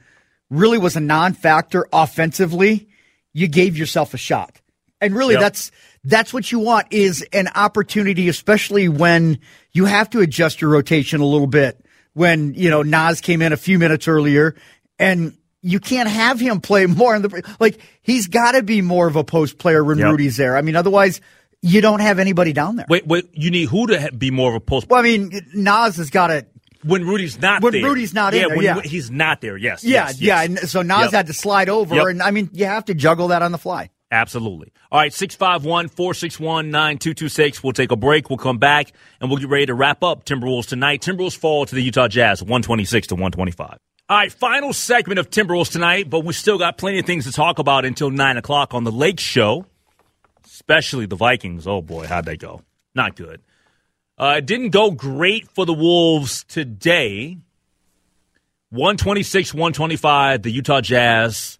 really 0.50 0.78
was 0.78 0.96
a 0.96 1.00
non 1.00 1.32
factor 1.32 1.86
offensively, 1.92 2.88
you 3.32 3.46
gave 3.46 3.76
yourself 3.76 4.14
a 4.14 4.18
shot. 4.18 4.60
And 5.00 5.14
really 5.14 5.34
Yep. 5.34 5.42
that's 5.42 5.70
that's 6.02 6.32
what 6.34 6.50
you 6.50 6.58
want 6.58 6.88
is 6.90 7.24
an 7.32 7.48
opportunity, 7.54 8.28
especially 8.28 8.88
when 8.88 9.38
you 9.72 9.84
have 9.84 10.10
to 10.10 10.20
adjust 10.20 10.60
your 10.60 10.70
rotation 10.70 11.20
a 11.20 11.26
little 11.26 11.46
bit. 11.46 11.84
When, 12.14 12.54
you 12.54 12.70
know, 12.70 12.82
Naz 12.82 13.20
came 13.20 13.42
in 13.42 13.52
a 13.52 13.56
few 13.58 13.78
minutes 13.78 14.08
earlier 14.08 14.56
and 14.98 15.36
you 15.66 15.80
can't 15.80 16.08
have 16.08 16.38
him 16.40 16.60
play 16.60 16.86
more 16.86 17.14
in 17.16 17.22
the 17.22 17.42
like 17.60 17.78
he's 18.02 18.28
got 18.28 18.52
to 18.52 18.62
be 18.62 18.80
more 18.82 19.06
of 19.06 19.16
a 19.16 19.24
post 19.24 19.58
player 19.58 19.82
when 19.84 19.98
Yep. 19.98 20.10
Rudy's 20.12 20.36
there. 20.36 20.56
I 20.56 20.62
mean, 20.62 20.76
otherwise 20.76 21.20
you 21.62 21.80
don't 21.80 22.00
have 22.00 22.18
anybody 22.18 22.52
down 22.52 22.76
there. 22.76 22.86
Wait, 22.88 23.06
wait. 23.06 23.28
You 23.32 23.50
need 23.50 23.68
who 23.68 23.86
to 23.88 24.12
be 24.16 24.30
more 24.30 24.50
of 24.50 24.54
a 24.56 24.60
post 24.60 24.88
Well, 24.88 25.00
I 25.00 25.02
mean, 25.02 25.40
Naz 25.54 25.96
has 25.96 26.10
got 26.10 26.28
to. 26.28 26.46
when 26.84 27.04
Rudy's 27.06 27.40
not 27.40 27.62
When 27.62 27.72
there. 27.72 27.82
Rudy's 27.82 28.14
not 28.14 28.34
in 28.34 28.40
there, 28.46 28.56
when 28.56 28.64
yeah. 28.64 28.80
he's 28.82 29.10
not 29.10 29.40
there. 29.40 29.56
Yes. 29.56 29.82
Yeah, 29.82 30.06
yes, 30.06 30.20
yeah. 30.20 30.42
yes. 30.42 30.60
And 30.60 30.68
so 30.70 30.82
Naz 30.82 31.04
Yep. 31.06 31.12
had 31.12 31.26
to 31.26 31.32
slide 31.32 31.68
over, 31.68 31.94
Yep. 31.96 32.06
and 32.06 32.22
I 32.22 32.30
mean, 32.30 32.48
you 32.52 32.66
have 32.66 32.84
to 32.84 32.94
juggle 32.94 33.28
that 33.28 33.42
on 33.42 33.50
the 33.52 33.58
fly. 33.58 33.90
Absolutely. 34.12 34.72
All 34.92 35.00
right, 35.00 35.12
651 35.12 35.88
461 35.88 36.70
9226. 36.70 37.64
We'll 37.64 37.72
take 37.72 37.90
a 37.90 37.96
break. 37.96 38.30
We'll 38.30 38.36
come 38.38 38.58
back 38.58 38.92
and 39.20 39.28
we'll 39.28 39.40
get 39.40 39.48
ready 39.48 39.66
to 39.66 39.74
wrap 39.74 40.04
up 40.04 40.24
Timberwolves 40.24 40.66
tonight. 40.68 41.02
Timberwolves 41.02 41.36
fall 41.36 41.66
to 41.66 41.74
the 41.74 41.82
Utah 41.82 42.06
Jazz 42.06 42.40
126 42.40 43.08
to 43.08 43.14
125. 43.16 43.78
All 44.08 44.16
right, 44.16 44.32
final 44.32 44.72
segment 44.72 45.18
of 45.18 45.30
Timberwolves 45.30 45.72
tonight, 45.72 46.08
but 46.08 46.20
we 46.24 46.32
still 46.32 46.58
got 46.58 46.78
plenty 46.78 47.00
of 47.00 47.06
things 47.06 47.24
to 47.24 47.32
talk 47.32 47.58
about 47.58 47.84
until 47.84 48.08
9 48.08 48.36
o'clock 48.36 48.72
on 48.72 48.84
the 48.84 48.92
Lake 48.92 49.18
Show, 49.18 49.66
especially 50.44 51.06
the 51.06 51.16
Vikings. 51.16 51.66
Oh 51.66 51.82
boy, 51.82 52.06
how'd 52.06 52.24
they 52.24 52.36
go? 52.36 52.62
Not 52.94 53.16
good. 53.16 53.40
Uh, 54.16 54.36
it 54.38 54.46
didn't 54.46 54.70
go 54.70 54.92
great 54.92 55.48
for 55.50 55.66
the 55.66 55.72
Wolves 55.74 56.44
today. 56.44 57.38
126 58.70 59.52
125, 59.54 60.42
the 60.42 60.50
Utah 60.50 60.80
Jazz 60.80 61.58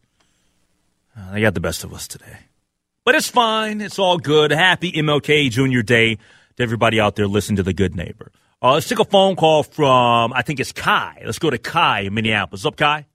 Uh, 1.17 1.33
they 1.33 1.41
got 1.41 1.55
the 1.55 1.61
best 1.61 1.83
of 1.83 1.93
us 1.93 2.07
today. 2.07 2.39
But 3.05 3.15
it's 3.17 3.29
fine. 3.29 3.81
It's 3.81 3.99
all 3.99 4.19
good. 4.19 4.51
Happy 4.53 4.93
MLK 4.93 5.51
Junior 5.51 5.83
Day 5.83 6.17
to 6.57 6.63
everybody 6.63 7.01
out 7.01 7.17
there 7.17 7.27
listening 7.27 7.57
to 7.57 7.63
The 7.63 7.73
Good 7.73 7.97
Neighbor. 7.97 8.31
Uh, 8.67 8.73
let's 8.73 8.89
take 8.89 8.99
a 8.99 9.05
phone 9.05 9.37
call 9.37 9.63
from, 9.63 10.33
I 10.33 10.43
think 10.43 10.59
it's 10.59 10.73
Kai. 10.73 11.23
Let's 11.25 11.39
go 11.39 11.51
to 11.51 11.57
Kai 11.57 12.01
in 12.01 12.15
Minneapolis. 12.15 12.65
What's 12.65 12.67
up, 12.67 12.77
Kai? 12.77 13.07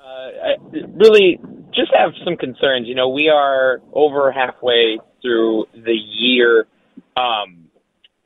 Uh, 0.00 0.04
I 0.04 0.56
really 0.92 1.38
just 1.72 1.92
have 1.96 2.10
some 2.24 2.36
concerns. 2.36 2.88
You 2.88 2.96
know, 2.96 3.08
we 3.08 3.28
are 3.28 3.80
over 3.92 4.32
halfway 4.32 4.98
through 5.22 5.66
the 5.72 5.94
year. 5.94 6.66
Um, 7.16 7.68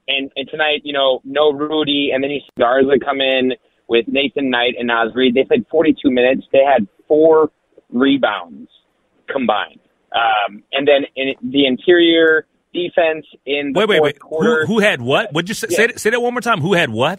and, 0.08 0.32
and 0.36 0.48
tonight, 0.48 0.80
you 0.84 0.94
know, 0.94 1.20
no 1.22 1.52
Rudy, 1.52 2.12
and 2.14 2.24
then 2.24 2.30
you 2.30 2.40
see 2.40 2.52
Garza 2.58 2.98
come 3.04 3.20
in 3.20 3.52
with 3.88 4.06
Nathan 4.08 4.48
Knight 4.48 4.76
and 4.78 4.86
Naz 4.86 5.14
Reid. 5.14 5.34
They 5.34 5.44
played 5.44 5.66
42 5.70 6.10
minutes. 6.10 6.44
They 6.50 6.64
had 6.64 6.88
four 7.06 7.50
rebounds 7.92 8.70
combined. 9.28 9.80
Um, 10.14 10.62
and 10.72 10.88
then 10.88 11.04
in 11.14 11.34
the 11.42 11.66
interior 11.66 12.46
defense 12.76 13.26
in 13.46 13.72
the 13.72 13.80
wait, 13.80 13.88
wait, 13.88 13.96
fourth 13.98 14.02
wait. 14.14 14.20
quarter. 14.20 14.66
Who, 14.66 14.74
who 14.74 14.78
had 14.80 15.00
what? 15.00 15.32
Would 15.32 15.48
you 15.48 15.54
say, 15.54 15.68
Yeah. 15.70 15.76
say, 15.76 15.86
that, 15.88 16.00
say 16.00 16.10
that 16.10 16.20
one 16.20 16.34
more 16.34 16.40
time? 16.40 16.60
Who 16.60 16.74
had 16.74 16.90
what? 16.90 17.18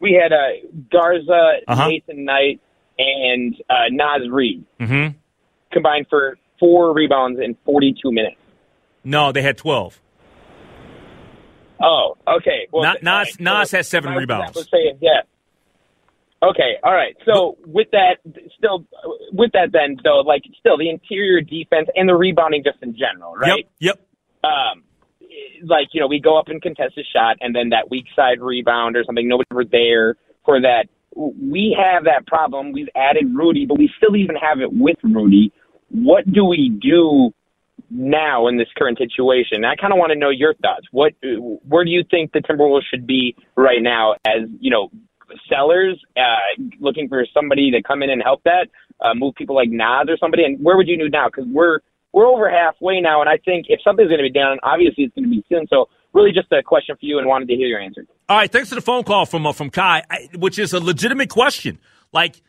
we 0.00 0.12
had 0.20 0.32
uh, 0.32 0.66
Garza, 0.90 1.56
Uh-huh. 1.68 1.88
Nathan 1.88 2.24
Knight, 2.24 2.60
and 2.98 3.54
uh, 3.68 3.74
Naz 3.90 4.22
Reid 4.30 4.64
Mm-hmm. 4.80 5.16
combined 5.72 6.06
for 6.08 6.38
four 6.58 6.94
rebounds 6.94 7.40
in 7.42 7.56
42 7.64 8.10
minutes. 8.12 8.36
No, 9.04 9.32
they 9.32 9.42
had 9.42 9.56
12. 9.58 9.98
Oh, 11.82 12.16
okay. 12.28 12.68
Well, 12.72 12.82
Na- 12.82 12.94
Naz- 13.02 13.28
right. 13.28 13.40
Naz 13.40 13.70
So 13.70 13.76
has 13.78 13.88
seven 13.88 14.12
rebounds. 14.14 14.56
I 14.56 14.58
was 14.58 14.68
saying, 14.70 14.98
yeah. 15.00 15.20
Okay, 16.42 16.76
all 16.82 16.92
right. 16.94 17.14
So 17.26 17.58
with 17.66 17.88
that, 17.92 18.16
still, 18.56 18.86
with 19.32 19.52
that, 19.52 19.72
then 19.72 19.96
though, 20.02 20.20
like 20.20 20.42
still 20.58 20.78
the 20.78 20.88
interior 20.88 21.42
defense 21.42 21.88
and 21.94 22.08
the 22.08 22.14
rebounding 22.14 22.62
just 22.64 22.78
in 22.82 22.96
general, 22.96 23.34
right? 23.34 23.66
Yep, 23.78 23.98
yep. 23.98 24.00
Um, 24.44 24.84
like 25.64 25.88
you 25.92 26.00
know, 26.00 26.06
we 26.06 26.20
go 26.20 26.38
up 26.38 26.48
and 26.48 26.60
contest 26.60 26.98
a 26.98 27.02
shot, 27.02 27.36
and 27.40 27.54
then 27.54 27.70
that 27.70 27.90
weak 27.90 28.06
side 28.16 28.40
rebound 28.40 28.96
or 28.96 29.04
something. 29.04 29.28
Nobody's 29.28 29.48
ever 29.50 29.64
there 29.64 30.16
for 30.44 30.60
that. 30.60 30.86
We 31.14 31.76
have 31.78 32.04
that 32.04 32.26
problem. 32.26 32.72
We've 32.72 32.88
added 32.94 33.34
Rudy, 33.34 33.66
but 33.66 33.78
we 33.78 33.90
still 33.96 34.16
even 34.16 34.36
have 34.36 34.60
it 34.60 34.72
with 34.72 34.96
Rudy. 35.02 35.52
What 35.90 36.30
do 36.30 36.44
we 36.44 36.70
do 36.80 37.32
now 37.90 38.46
in 38.46 38.56
this 38.56 38.68
current 38.78 38.98
situation? 38.98 39.64
I 39.64 39.74
kind 39.74 39.92
of 39.92 39.98
want 39.98 40.12
to 40.12 40.18
know 40.18 40.30
your 40.30 40.54
thoughts. 40.54 40.86
What, 40.92 41.14
where 41.22 41.84
do 41.84 41.90
you 41.90 42.04
think 42.08 42.32
the 42.32 42.38
Timberwolves 42.38 42.82
should 42.88 43.08
be 43.08 43.34
right 43.56 43.82
now? 43.82 44.14
As 44.24 44.48
you 44.60 44.70
know, 44.70 44.90
sellers 45.48 46.00
uh, 46.16 46.62
looking 46.78 47.08
for 47.08 47.26
somebody 47.34 47.70
to 47.72 47.82
come 47.82 48.02
in 48.02 48.10
and 48.10 48.22
help 48.22 48.42
that, 48.44 48.68
uh, 49.00 49.14
move 49.14 49.34
people 49.34 49.56
like 49.56 49.70
Naz 49.70 50.06
or 50.08 50.16
somebody. 50.16 50.44
And 50.44 50.62
where 50.62 50.76
would 50.76 50.88
you 50.88 50.96
do 50.96 51.08
now? 51.08 51.26
Because 51.26 51.46
we're 51.50 51.80
we're 52.12 52.26
over 52.26 52.50
halfway 52.50 53.00
now, 53.00 53.20
and 53.20 53.28
I 53.28 53.38
think 53.38 53.66
if 53.68 53.80
something's 53.82 54.08
going 54.08 54.18
to 54.18 54.30
be 54.30 54.32
done, 54.32 54.58
obviously 54.62 55.04
it's 55.04 55.14
going 55.14 55.24
to 55.24 55.30
be 55.30 55.44
soon. 55.48 55.66
So, 55.68 55.88
really, 56.12 56.32
just 56.32 56.50
a 56.52 56.62
question 56.62 56.96
for 56.96 57.04
you, 57.06 57.18
and 57.18 57.26
wanted 57.26 57.48
to 57.48 57.54
hear 57.54 57.66
your 57.66 57.80
answer. 57.80 58.06
All 58.28 58.36
right, 58.36 58.50
thanks 58.50 58.68
for 58.68 58.74
the 58.74 58.80
phone 58.80 59.04
call 59.04 59.26
from 59.26 59.46
uh, 59.46 59.52
from 59.52 59.70
Kai, 59.70 60.02
I, 60.10 60.28
which 60.36 60.58
is 60.58 60.72
a 60.72 60.80
legitimate 60.80 61.30
question. 61.30 61.78
Like, 62.12 62.40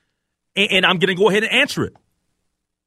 and, 0.55 0.71
and 0.71 0.85
I'm 0.85 0.97
going 0.97 1.15
to 1.15 1.21
go 1.21 1.29
ahead 1.29 1.43
and 1.43 1.51
answer 1.51 1.83
it. 1.83 1.95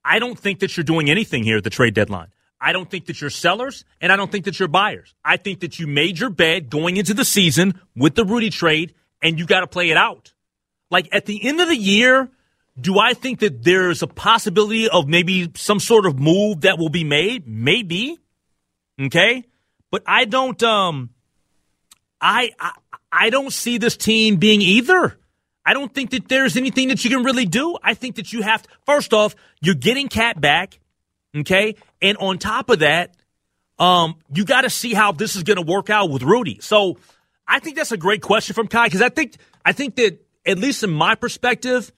I 0.04 0.18
don't 0.18 0.38
think 0.38 0.60
that 0.60 0.76
you're 0.76 0.84
doing 0.84 1.08
anything 1.08 1.44
here 1.44 1.56
at 1.56 1.64
the 1.64 1.70
trade 1.70 1.94
deadline. 1.94 2.28
I 2.60 2.72
don't 2.72 2.90
think 2.90 3.06
that 3.06 3.20
you're 3.20 3.30
sellers, 3.30 3.84
and 4.00 4.12
I 4.12 4.16
don't 4.16 4.30
think 4.30 4.46
that 4.46 4.58
you're 4.58 4.68
buyers. 4.68 5.14
I 5.24 5.36
think 5.36 5.60
that 5.60 5.78
you 5.78 5.86
made 5.86 6.18
your 6.18 6.30
bed 6.30 6.70
going 6.70 6.96
into 6.96 7.14
the 7.14 7.24
season 7.24 7.80
with 7.94 8.14
the 8.14 8.24
Rudy 8.24 8.50
trade, 8.50 8.94
and 9.22 9.38
you 9.38 9.46
got 9.46 9.60
to 9.60 9.66
play 9.66 9.90
it 9.90 9.96
out. 9.96 10.32
Like 10.90 11.08
at 11.12 11.26
the 11.26 11.46
end 11.46 11.60
of 11.60 11.68
the 11.68 11.76
year, 11.76 12.30
do 12.80 12.98
I 12.98 13.14
think 13.14 13.40
that 13.40 13.62
there's 13.62 14.02
a 14.02 14.06
possibility 14.06 14.88
of 14.88 15.08
maybe 15.08 15.50
some 15.56 15.80
sort 15.80 16.06
of 16.06 16.18
move 16.18 16.62
that 16.62 16.78
will 16.78 16.88
be 16.88 17.04
made? 17.04 17.46
Maybe. 17.46 18.18
Okay, 19.00 19.44
but 19.90 20.02
I 20.06 20.24
don't. 20.24 20.60
Um, 20.62 21.10
I, 22.20 22.52
I 22.58 22.72
I 23.10 23.30
don't 23.30 23.52
see 23.52 23.78
this 23.78 23.96
team 23.96 24.36
being 24.36 24.60
either. 24.60 25.18
I 25.66 25.72
don't 25.72 25.92
think 25.92 26.10
that 26.10 26.28
there's 26.28 26.56
anything 26.56 26.88
that 26.88 27.04
you 27.04 27.10
can 27.10 27.24
really 27.24 27.46
do. 27.46 27.76
I 27.82 27.94
think 27.94 28.16
that 28.16 28.32
you 28.32 28.42
have 28.42 28.62
to, 28.62 28.68
first 28.84 29.14
off, 29.14 29.34
you're 29.62 29.74
getting 29.74 30.08
KAT 30.08 30.40
back, 30.40 30.78
okay? 31.34 31.76
And 32.02 32.18
on 32.18 32.38
top 32.38 32.68
of 32.68 32.80
that, 32.80 33.14
um, 33.78 34.16
you 34.32 34.44
got 34.44 34.62
to 34.62 34.70
see 34.70 34.92
how 34.92 35.12
this 35.12 35.36
is 35.36 35.42
going 35.42 35.56
to 35.56 35.62
work 35.62 35.90
out 35.90 36.10
with 36.10 36.22
Rudy. 36.22 36.58
So 36.60 36.98
I 37.48 37.60
think 37.60 37.76
that's 37.76 37.92
a 37.92 37.96
great 37.96 38.20
question 38.20 38.54
from 38.54 38.68
Kai 38.68 38.86
because 38.86 39.02
I 39.02 39.08
think 39.08 39.36
I 39.64 39.72
think 39.72 39.96
that 39.96 40.18
at 40.46 40.58
least 40.58 40.82
in 40.82 40.90
my 40.90 41.14
perspective, 41.14 41.90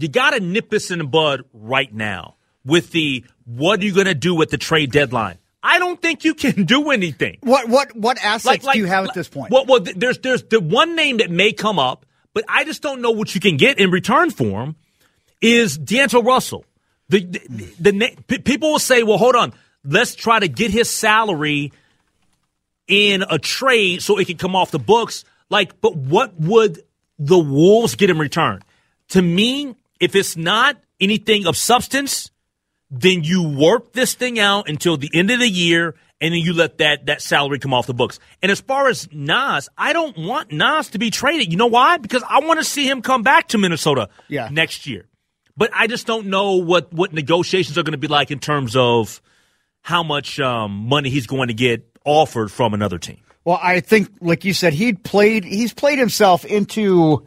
you 0.00 0.08
got 0.08 0.30
to 0.30 0.40
nip 0.40 0.70
this 0.70 0.90
in 0.90 0.98
the 0.98 1.04
bud 1.04 1.44
right 1.52 1.92
now 1.92 2.36
with 2.64 2.90
the 2.90 3.24
what 3.44 3.80
are 3.80 3.84
you 3.84 3.92
going 3.92 4.06
to 4.06 4.14
do 4.14 4.34
with 4.34 4.50
the 4.50 4.58
trade 4.58 4.92
deadline. 4.92 5.38
I 5.62 5.78
don't 5.78 6.00
think 6.00 6.24
you 6.24 6.34
can 6.34 6.64
do 6.64 6.90
anything. 6.90 7.38
What 7.42 7.68
what 7.68 7.94
what 7.96 8.18
assets 8.22 8.66
do 8.66 8.78
you 8.78 8.86
have 8.86 9.06
at 9.06 9.14
this 9.14 9.28
point? 9.28 9.52
Well, 9.52 9.66
well, 9.66 9.80
there's 9.80 10.18
there's 10.18 10.42
the 10.44 10.60
one 10.60 10.96
name 10.96 11.18
that 11.18 11.30
may 11.30 11.52
come 11.52 11.78
up, 11.78 12.06
but 12.32 12.44
I 12.48 12.64
just 12.64 12.82
don't 12.82 13.00
know 13.00 13.10
what 13.10 13.34
you 13.34 13.40
can 13.40 13.56
get 13.56 13.78
in 13.78 13.90
return 13.90 14.30
for 14.30 14.62
him. 14.62 14.76
Is 15.40 15.76
D'Angelo 15.76 16.22
Russell? 16.22 16.64
The 17.08 17.24
the, 17.24 17.72
the, 17.80 18.16
p- 18.26 18.38
people 18.38 18.72
will 18.72 18.78
say, 18.78 19.02
well, 19.02 19.18
hold 19.18 19.36
on, 19.36 19.52
let's 19.84 20.14
try 20.14 20.38
to 20.38 20.48
get 20.48 20.70
his 20.70 20.88
salary 20.88 21.72
in 22.86 23.24
a 23.28 23.38
trade 23.38 24.02
so 24.02 24.18
it 24.18 24.26
can 24.26 24.36
come 24.36 24.56
off 24.56 24.70
the 24.70 24.78
books. 24.78 25.24
Like, 25.48 25.80
but 25.80 25.96
what 25.96 26.38
would 26.38 26.82
the 27.18 27.38
Wolves 27.38 27.96
get 27.96 28.10
in 28.10 28.18
return? 28.18 28.62
To 29.08 29.22
me, 29.22 29.74
if 30.00 30.14
it's 30.16 30.36
not 30.36 30.76
anything 30.98 31.46
of 31.46 31.56
substance, 31.56 32.30
then 32.90 33.22
you 33.22 33.42
work 33.42 33.92
this 33.92 34.14
thing 34.14 34.38
out 34.38 34.68
until 34.68 34.96
the 34.96 35.10
end 35.14 35.30
of 35.30 35.38
the 35.38 35.48
year 35.48 35.94
and 36.20 36.34
then 36.34 36.40
you 36.40 36.52
let 36.52 36.78
that 36.78 37.06
that 37.06 37.22
salary 37.22 37.58
come 37.58 37.72
off 37.72 37.86
the 37.86 37.94
books. 37.94 38.18
And 38.42 38.52
as 38.52 38.60
far 38.60 38.88
as 38.88 39.08
Naz, 39.12 39.68
I 39.78 39.92
don't 39.92 40.18
want 40.18 40.52
Naz 40.52 40.88
to 40.90 40.98
be 40.98 41.10
traded. 41.10 41.50
You 41.50 41.56
know 41.56 41.66
why? 41.68 41.96
Because 41.98 42.22
I 42.28 42.40
want 42.40 42.60
to 42.60 42.64
see 42.64 42.88
him 42.88 43.00
come 43.00 43.22
back 43.22 43.48
to 43.48 43.58
Minnesota 43.58 44.08
Yeah. 44.28 44.48
next 44.50 44.86
year. 44.86 45.06
But 45.56 45.70
I 45.74 45.86
just 45.86 46.06
don't 46.06 46.26
know 46.26 46.54
what 46.56 46.92
what 46.92 47.12
negotiations 47.12 47.78
are 47.78 47.82
going 47.82 47.92
to 47.92 47.98
be 47.98 48.08
like 48.08 48.30
in 48.30 48.38
terms 48.38 48.76
of 48.76 49.22
how 49.82 50.02
much 50.02 50.38
um, 50.40 50.72
money 50.72 51.08
he's 51.10 51.26
going 51.26 51.48
to 51.48 51.54
get 51.54 51.86
offered 52.04 52.50
from 52.50 52.74
another 52.74 52.98
team. 52.98 53.20
Well, 53.44 53.58
I 53.62 53.80
think, 53.80 54.10
like 54.20 54.44
you 54.44 54.52
said, 54.52 54.74
he 54.74 54.92
played. 54.92 55.44
He's 55.44 55.72
played 55.72 55.98
himself 55.98 56.44
into 56.44 57.26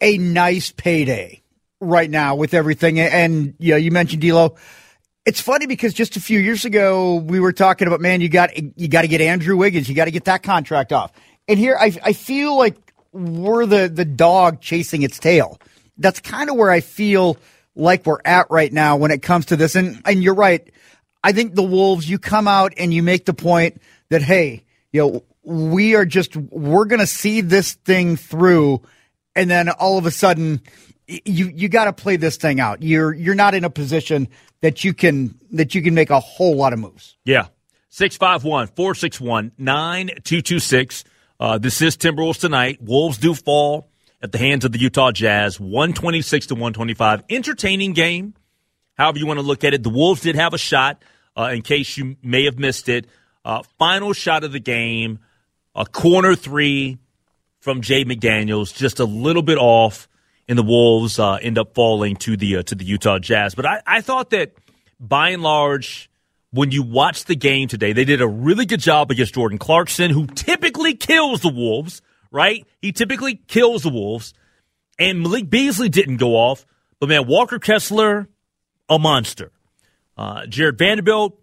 a 0.00 0.18
nice 0.18 0.72
payday 0.72 1.42
right 1.80 2.10
now 2.10 2.34
with 2.36 2.54
everything. 2.54 2.98
And 2.98 3.54
you 3.58 3.72
know, 3.72 3.76
you 3.76 3.90
mentioned 3.90 4.22
D'Lo. 4.22 4.56
It's 5.24 5.40
funny 5.40 5.66
because 5.66 5.92
just 5.92 6.16
a 6.16 6.20
few 6.20 6.38
years 6.38 6.64
ago 6.64 7.16
we 7.16 7.40
were 7.40 7.52
talking 7.52 7.88
about, 7.88 8.00
man, 8.00 8.20
you 8.20 8.28
got 8.28 8.56
you 8.78 8.88
got 8.88 9.02
to 9.02 9.08
get 9.08 9.20
Andrew 9.20 9.56
Wiggins, 9.56 9.88
you 9.88 9.94
got 9.94 10.04
to 10.06 10.10
get 10.10 10.24
that 10.24 10.42
contract 10.42 10.92
off. 10.92 11.12
And 11.48 11.58
here, 11.58 11.76
I 11.78 11.96
I 12.02 12.12
feel 12.12 12.56
like 12.56 12.76
we're 13.12 13.66
the 13.66 13.88
the 13.88 14.04
dog 14.04 14.60
chasing 14.60 15.02
its 15.02 15.18
tail. 15.18 15.58
That's 15.98 16.20
kind 16.20 16.50
of 16.50 16.56
where 16.56 16.70
I 16.70 16.80
feel 16.80 17.38
like 17.74 18.06
we're 18.06 18.20
at 18.24 18.46
right 18.50 18.72
now 18.72 18.96
when 18.96 19.10
it 19.10 19.22
comes 19.22 19.46
to 19.46 19.56
this. 19.56 19.74
And 19.74 20.00
and 20.04 20.22
you're 20.22 20.34
right. 20.34 20.70
I 21.26 21.32
think 21.32 21.56
the 21.56 21.62
Wolves, 21.64 22.08
you 22.08 22.20
come 22.20 22.46
out 22.46 22.74
and 22.76 22.94
you 22.94 23.02
make 23.02 23.24
the 23.24 23.34
point 23.34 23.82
that, 24.10 24.22
hey, 24.22 24.62
you 24.92 25.00
know, 25.00 25.24
we 25.42 25.96
are 25.96 26.04
just, 26.04 26.36
we're 26.36 26.84
going 26.84 27.00
to 27.00 27.06
see 27.06 27.40
this 27.40 27.74
thing 27.74 28.16
through. 28.16 28.82
And 29.34 29.50
then 29.50 29.68
all 29.68 29.98
of 29.98 30.06
a 30.06 30.12
sudden, 30.12 30.60
you, 31.06 31.48
you 31.54 31.68
got 31.68 31.84
to 31.84 31.92
play 31.92 32.16
this 32.16 32.36
thing 32.36 32.60
out. 32.60 32.82
You're, 32.82 33.12
you're 33.14 33.34
not 33.34 33.54
in 33.54 33.64
a 33.64 33.70
position 33.70 34.28
that 34.60 34.84
you 34.84 34.94
can, 34.94 35.38
that 35.52 35.74
you 35.74 35.82
can 35.82 35.94
make 35.94 36.10
a 36.10 36.20
whole 36.20 36.56
lot 36.56 36.72
of 36.72 36.78
moves. 36.78 37.16
Yeah. 37.24 37.46
651 37.90 38.68
461 38.68 39.52
9226. 39.58 41.04
Uh, 41.38 41.58
This 41.58 41.80
is 41.80 41.96
Timberwolves 41.96 42.40
tonight. 42.40 42.78
Wolves 42.82 43.18
do 43.18 43.34
fall 43.34 43.88
at 44.22 44.32
the 44.32 44.38
hands 44.38 44.64
of 44.64 44.72
the 44.72 44.78
Utah 44.78 45.12
Jazz, 45.12 45.60
126 45.60 46.46
to 46.48 46.54
125. 46.54 47.24
Entertaining 47.30 47.92
game, 47.92 48.34
however 48.94 49.18
you 49.18 49.26
want 49.26 49.38
to 49.38 49.46
look 49.46 49.64
at 49.64 49.74
it. 49.74 49.82
The 49.82 49.90
Wolves 49.90 50.22
did 50.22 50.34
have 50.36 50.54
a 50.54 50.58
shot, 50.58 51.02
uh, 51.36 51.50
in 51.54 51.62
case 51.62 51.96
you 51.96 52.16
may 52.22 52.44
have 52.44 52.58
missed 52.58 52.88
it. 52.88 53.06
Uh, 53.44 53.62
final 53.78 54.12
shot 54.12 54.42
of 54.42 54.52
the 54.52 54.60
game, 54.60 55.20
a 55.74 55.86
corner 55.86 56.34
three 56.34 56.98
from 57.60 57.80
Jay 57.82 58.04
McDaniels, 58.04 58.74
just 58.74 58.98
a 59.00 59.04
little 59.04 59.42
bit 59.42 59.58
off, 59.58 60.08
and 60.48 60.58
the 60.58 60.62
Wolves 60.62 61.18
uh, 61.18 61.34
end 61.34 61.58
up 61.58 61.74
falling 61.74 62.16
to 62.16 62.36
the 62.36 62.58
uh, 62.58 62.62
to 62.64 62.74
the 62.74 62.84
Utah 62.84 63.18
Jazz. 63.18 63.54
But 63.54 63.66
I, 63.66 63.82
I 63.86 64.00
thought 64.00 64.30
that 64.30 64.52
by 65.00 65.30
and 65.30 65.42
large, 65.42 66.10
when 66.50 66.70
you 66.70 66.82
watch 66.82 67.24
the 67.24 67.36
game 67.36 67.68
today, 67.68 67.92
they 67.92 68.04
did 68.04 68.20
a 68.20 68.28
really 68.28 68.66
good 68.66 68.80
job 68.80 69.10
against 69.10 69.34
Jordan 69.34 69.58
Clarkson, 69.58 70.10
who 70.10 70.26
typically 70.26 70.94
kills 70.94 71.40
the 71.40 71.48
Wolves. 71.48 72.02
Right? 72.32 72.66
He 72.82 72.92
typically 72.92 73.36
kills 73.36 73.82
the 73.82 73.88
Wolves, 73.88 74.34
and 74.98 75.22
Malik 75.22 75.48
Beasley 75.48 75.88
didn't 75.88 76.16
go 76.16 76.34
off, 76.34 76.66
but 77.00 77.08
man, 77.08 77.26
Walker 77.26 77.58
Kessler, 77.58 78.28
a 78.88 78.98
monster. 78.98 79.52
Uh, 80.18 80.44
Jarred 80.46 80.76
Vanderbilt, 80.76 81.40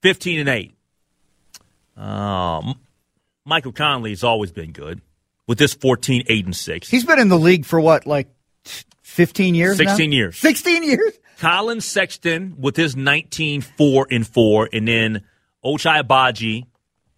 fifteen 0.00 0.40
and 0.40 0.48
eight. 0.48 0.74
Um, 1.96 2.78
Michael 3.44 3.72
Conley 3.72 4.10
has 4.10 4.24
always 4.24 4.50
been 4.50 4.72
good 4.72 5.02
with 5.46 5.58
this 5.58 5.74
14, 5.74 6.24
8, 6.26 6.44
and 6.46 6.56
6. 6.56 6.88
He's 6.88 7.04
been 7.04 7.18
in 7.18 7.28
the 7.28 7.38
league 7.38 7.64
for 7.64 7.80
what, 7.80 8.06
like 8.06 8.28
15 9.02 9.54
years. 9.54 9.78
now? 9.78 9.86
16 9.88 10.12
years. 10.12 10.38
16 10.38 10.82
years. 10.84 11.12
Collin 11.38 11.80
Sexton 11.80 12.54
with 12.58 12.76
his 12.76 12.94
19 12.94 13.62
4 13.62 14.06
and 14.10 14.26
4, 14.26 14.68
and 14.72 14.86
then 14.86 15.22
Ochai 15.64 16.02
Agbaji, 16.02 16.66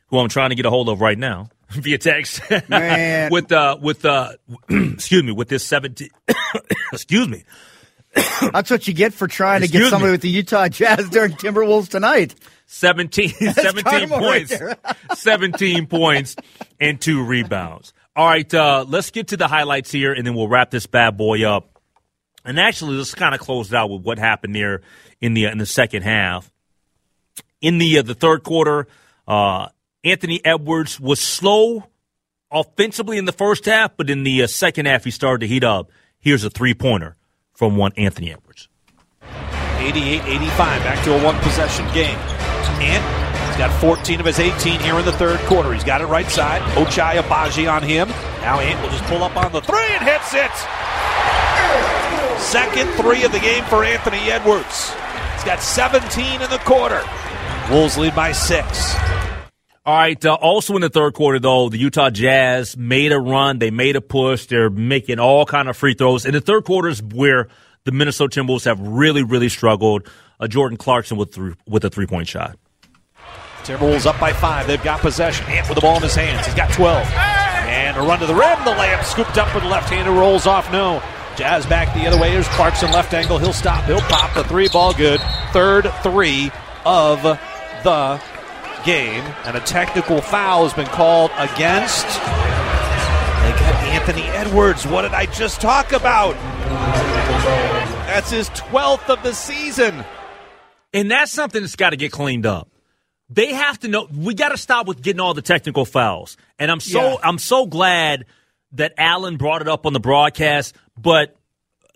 who 0.08 0.18
I'm 0.18 0.28
trying 0.28 0.50
to 0.50 0.56
get 0.56 0.64
a 0.64 0.70
hold 0.70 0.88
of 0.88 1.00
right 1.00 1.18
now 1.18 1.50
via 1.70 1.98
text, 1.98 2.40
Man. 2.68 3.30
with 3.32 3.52
uh 3.52 3.76
with 3.80 4.04
uh 4.04 4.32
excuse 4.70 5.22
me 5.22 5.32
with 5.32 5.48
this 5.48 5.64
17 5.66 6.08
excuse 6.92 7.28
me 7.28 7.44
That's 8.52 8.70
what 8.70 8.86
you 8.88 8.94
get 8.94 9.12
for 9.12 9.26
trying 9.26 9.60
to 9.62 9.68
get 9.68 9.90
somebody 9.90 10.10
me. 10.10 10.12
with 10.12 10.20
the 10.22 10.28
Utah 10.30 10.68
Jazz 10.68 11.08
during 11.10 11.32
Timberwolves 11.32 11.88
tonight. 11.88 12.34
17, 12.66 13.28
17 13.52 13.82
karma 13.82 14.16
right 14.18 14.48
points, 14.48 15.20
17 15.20 15.86
points 15.86 16.36
and 16.80 17.00
two 17.00 17.24
rebounds. 17.24 17.92
All 18.16 18.26
right, 18.26 18.52
uh, 18.54 18.84
let's 18.86 19.10
get 19.10 19.28
to 19.28 19.36
the 19.36 19.48
highlights 19.48 19.90
here, 19.90 20.12
and 20.12 20.24
then 20.24 20.34
we'll 20.34 20.48
wrap 20.48 20.70
this 20.70 20.86
bad 20.86 21.16
boy 21.16 21.44
up. 21.44 21.80
And 22.44 22.60
actually, 22.60 22.96
let's 22.96 23.14
kind 23.14 23.34
of 23.34 23.40
close 23.40 23.72
it 23.72 23.74
out 23.74 23.90
with 23.90 24.02
what 24.02 24.18
happened 24.18 24.54
there 24.54 24.82
in 25.20 25.34
the 25.34 25.46
in 25.46 25.58
the 25.58 25.66
second 25.66 26.02
half. 26.02 26.50
In 27.60 27.78
the 27.78 27.98
uh, 27.98 28.02
the 28.02 28.14
third 28.14 28.44
quarter, 28.44 28.86
uh, 29.26 29.68
Anthony 30.04 30.40
Edwards 30.44 31.00
was 31.00 31.18
slow 31.20 31.84
offensively 32.52 33.18
in 33.18 33.24
the 33.24 33.32
first 33.32 33.64
half, 33.64 33.96
but 33.96 34.10
in 34.10 34.22
the 34.22 34.42
uh, 34.42 34.46
second 34.46 34.86
half, 34.86 35.04
he 35.04 35.10
started 35.10 35.40
to 35.40 35.46
heat 35.48 35.64
up. 35.64 35.90
Here's 36.20 36.44
a 36.44 36.50
three 36.50 36.74
pointer 36.74 37.16
from 37.52 37.76
one 37.76 37.92
Anthony 37.96 38.32
Edwards. 38.32 38.68
88 39.78 40.22
85, 40.22 40.82
back 40.84 41.04
to 41.04 41.18
a 41.18 41.24
one 41.24 41.36
possession 41.40 41.84
game. 41.92 42.18
Ant, 42.80 43.23
he's 43.54 43.66
got 43.66 43.80
14 43.80 44.18
of 44.18 44.26
his 44.26 44.40
18 44.40 44.80
here 44.80 44.98
in 44.98 45.04
the 45.04 45.12
third 45.12 45.38
quarter. 45.40 45.72
He's 45.72 45.84
got 45.84 46.00
it 46.00 46.06
right 46.06 46.28
side. 46.28 46.60
Ochai 46.72 47.22
Agbaji 47.22 47.70
on 47.70 47.82
him. 47.82 48.08
Now 48.40 48.58
Ant 48.58 48.82
will 48.82 48.88
just 48.88 49.04
pull 49.04 49.22
up 49.22 49.36
on 49.36 49.52
the 49.52 49.60
three 49.60 49.86
and 49.90 50.04
hits 50.04 50.34
it. 50.34 50.50
Second 52.40 52.90
three 52.94 53.24
of 53.24 53.30
the 53.30 53.38
game 53.38 53.64
for 53.64 53.84
Anthony 53.84 54.18
Edwards. 54.30 54.92
He's 55.34 55.44
got 55.44 55.62
17 55.62 56.42
in 56.42 56.50
the 56.50 56.58
quarter. 56.58 57.02
Wolves 57.70 57.96
lead 57.96 58.14
by 58.14 58.32
six. 58.32 58.94
All 59.86 59.94
right. 59.96 60.24
Uh, 60.24 60.34
also 60.34 60.74
in 60.74 60.80
the 60.80 60.90
third 60.90 61.14
quarter, 61.14 61.38
though, 61.38 61.68
the 61.68 61.78
Utah 61.78 62.10
Jazz 62.10 62.76
made 62.76 63.12
a 63.12 63.20
run. 63.20 63.60
They 63.60 63.70
made 63.70 63.94
a 63.94 64.00
push. 64.00 64.46
They're 64.46 64.70
making 64.70 65.20
all 65.20 65.46
kind 65.46 65.68
of 65.68 65.76
free 65.76 65.94
throws. 65.94 66.26
In 66.26 66.32
the 66.32 66.40
third 66.40 66.64
quarter 66.64 66.88
is 66.88 67.02
where 67.02 67.48
the 67.84 67.92
Minnesota 67.92 68.40
Timberwolves 68.40 68.64
have 68.64 68.80
really, 68.80 69.22
really 69.22 69.48
struggled. 69.48 70.10
Uh, 70.40 70.48
Jordan 70.48 70.76
Clarkson 70.76 71.16
with 71.16 71.32
three, 71.32 71.54
with 71.68 71.84
a 71.84 71.90
three 71.90 72.06
point 72.06 72.26
shot. 72.26 72.58
Timberwolves 73.64 74.04
up 74.04 74.20
by 74.20 74.32
five. 74.32 74.66
They've 74.66 74.82
got 74.82 75.00
possession. 75.00 75.46
Ant 75.46 75.66
with 75.68 75.76
the 75.76 75.80
ball 75.80 75.96
in 75.96 76.02
his 76.02 76.14
hands. 76.14 76.44
He's 76.44 76.54
got 76.54 76.70
12. 76.72 77.06
And 77.06 77.96
a 77.96 78.00
run 78.00 78.18
to 78.20 78.26
the 78.26 78.34
rim. 78.34 78.58
The 78.64 78.72
layup 78.72 79.02
scooped 79.04 79.38
up 79.38 79.52
with 79.54 79.64
the 79.64 79.70
left 79.70 79.88
hand. 79.88 80.06
It 80.06 80.10
rolls 80.10 80.46
off. 80.46 80.70
No. 80.70 81.02
Jazz 81.34 81.64
back 81.64 81.94
the 81.94 82.06
other 82.06 82.20
way. 82.20 82.30
Here's 82.30 82.46
Clarkson 82.48 82.92
left 82.92 83.14
angle. 83.14 83.38
He'll 83.38 83.54
stop. 83.54 83.84
He'll 83.86 84.00
pop 84.02 84.34
the 84.34 84.44
three 84.44 84.68
ball 84.68 84.92
good. 84.92 85.20
Third 85.52 85.90
three 86.02 86.50
of 86.84 87.22
the 87.22 88.20
game. 88.84 89.24
And 89.44 89.56
a 89.56 89.60
technical 89.60 90.20
foul 90.20 90.64
has 90.64 90.74
been 90.74 90.86
called 90.86 91.30
against. 91.38 92.06
They 92.06 93.50
got 93.50 93.74
Anthony 93.84 94.22
Edwards. 94.24 94.86
What 94.86 95.02
did 95.02 95.12
I 95.12 95.24
just 95.24 95.62
talk 95.62 95.92
about? 95.92 96.34
That's 98.06 98.30
his 98.30 98.50
12th 98.50 99.08
of 99.08 99.22
the 99.22 99.32
season. 99.32 100.04
And 100.92 101.10
that's 101.10 101.32
something 101.32 101.62
that's 101.62 101.76
got 101.76 101.90
to 101.90 101.96
get 101.96 102.12
cleaned 102.12 102.44
up. 102.44 102.68
They 103.34 103.52
have 103.52 103.80
to 103.80 103.88
know. 103.88 104.06
We 104.14 104.34
got 104.34 104.50
to 104.50 104.56
stop 104.56 104.86
with 104.86 105.02
getting 105.02 105.20
all 105.20 105.34
the 105.34 105.42
technical 105.42 105.84
fouls. 105.84 106.36
And 106.58 106.70
I'm 106.70 106.80
so 106.80 107.02
Yeah. 107.02 107.16
I'm 107.22 107.38
so 107.38 107.66
glad 107.66 108.26
that 108.72 108.94
Allen 108.96 109.36
brought 109.36 109.60
it 109.60 109.68
up 109.68 109.86
on 109.86 109.92
the 109.92 110.00
broadcast. 110.00 110.76
But 110.96 111.36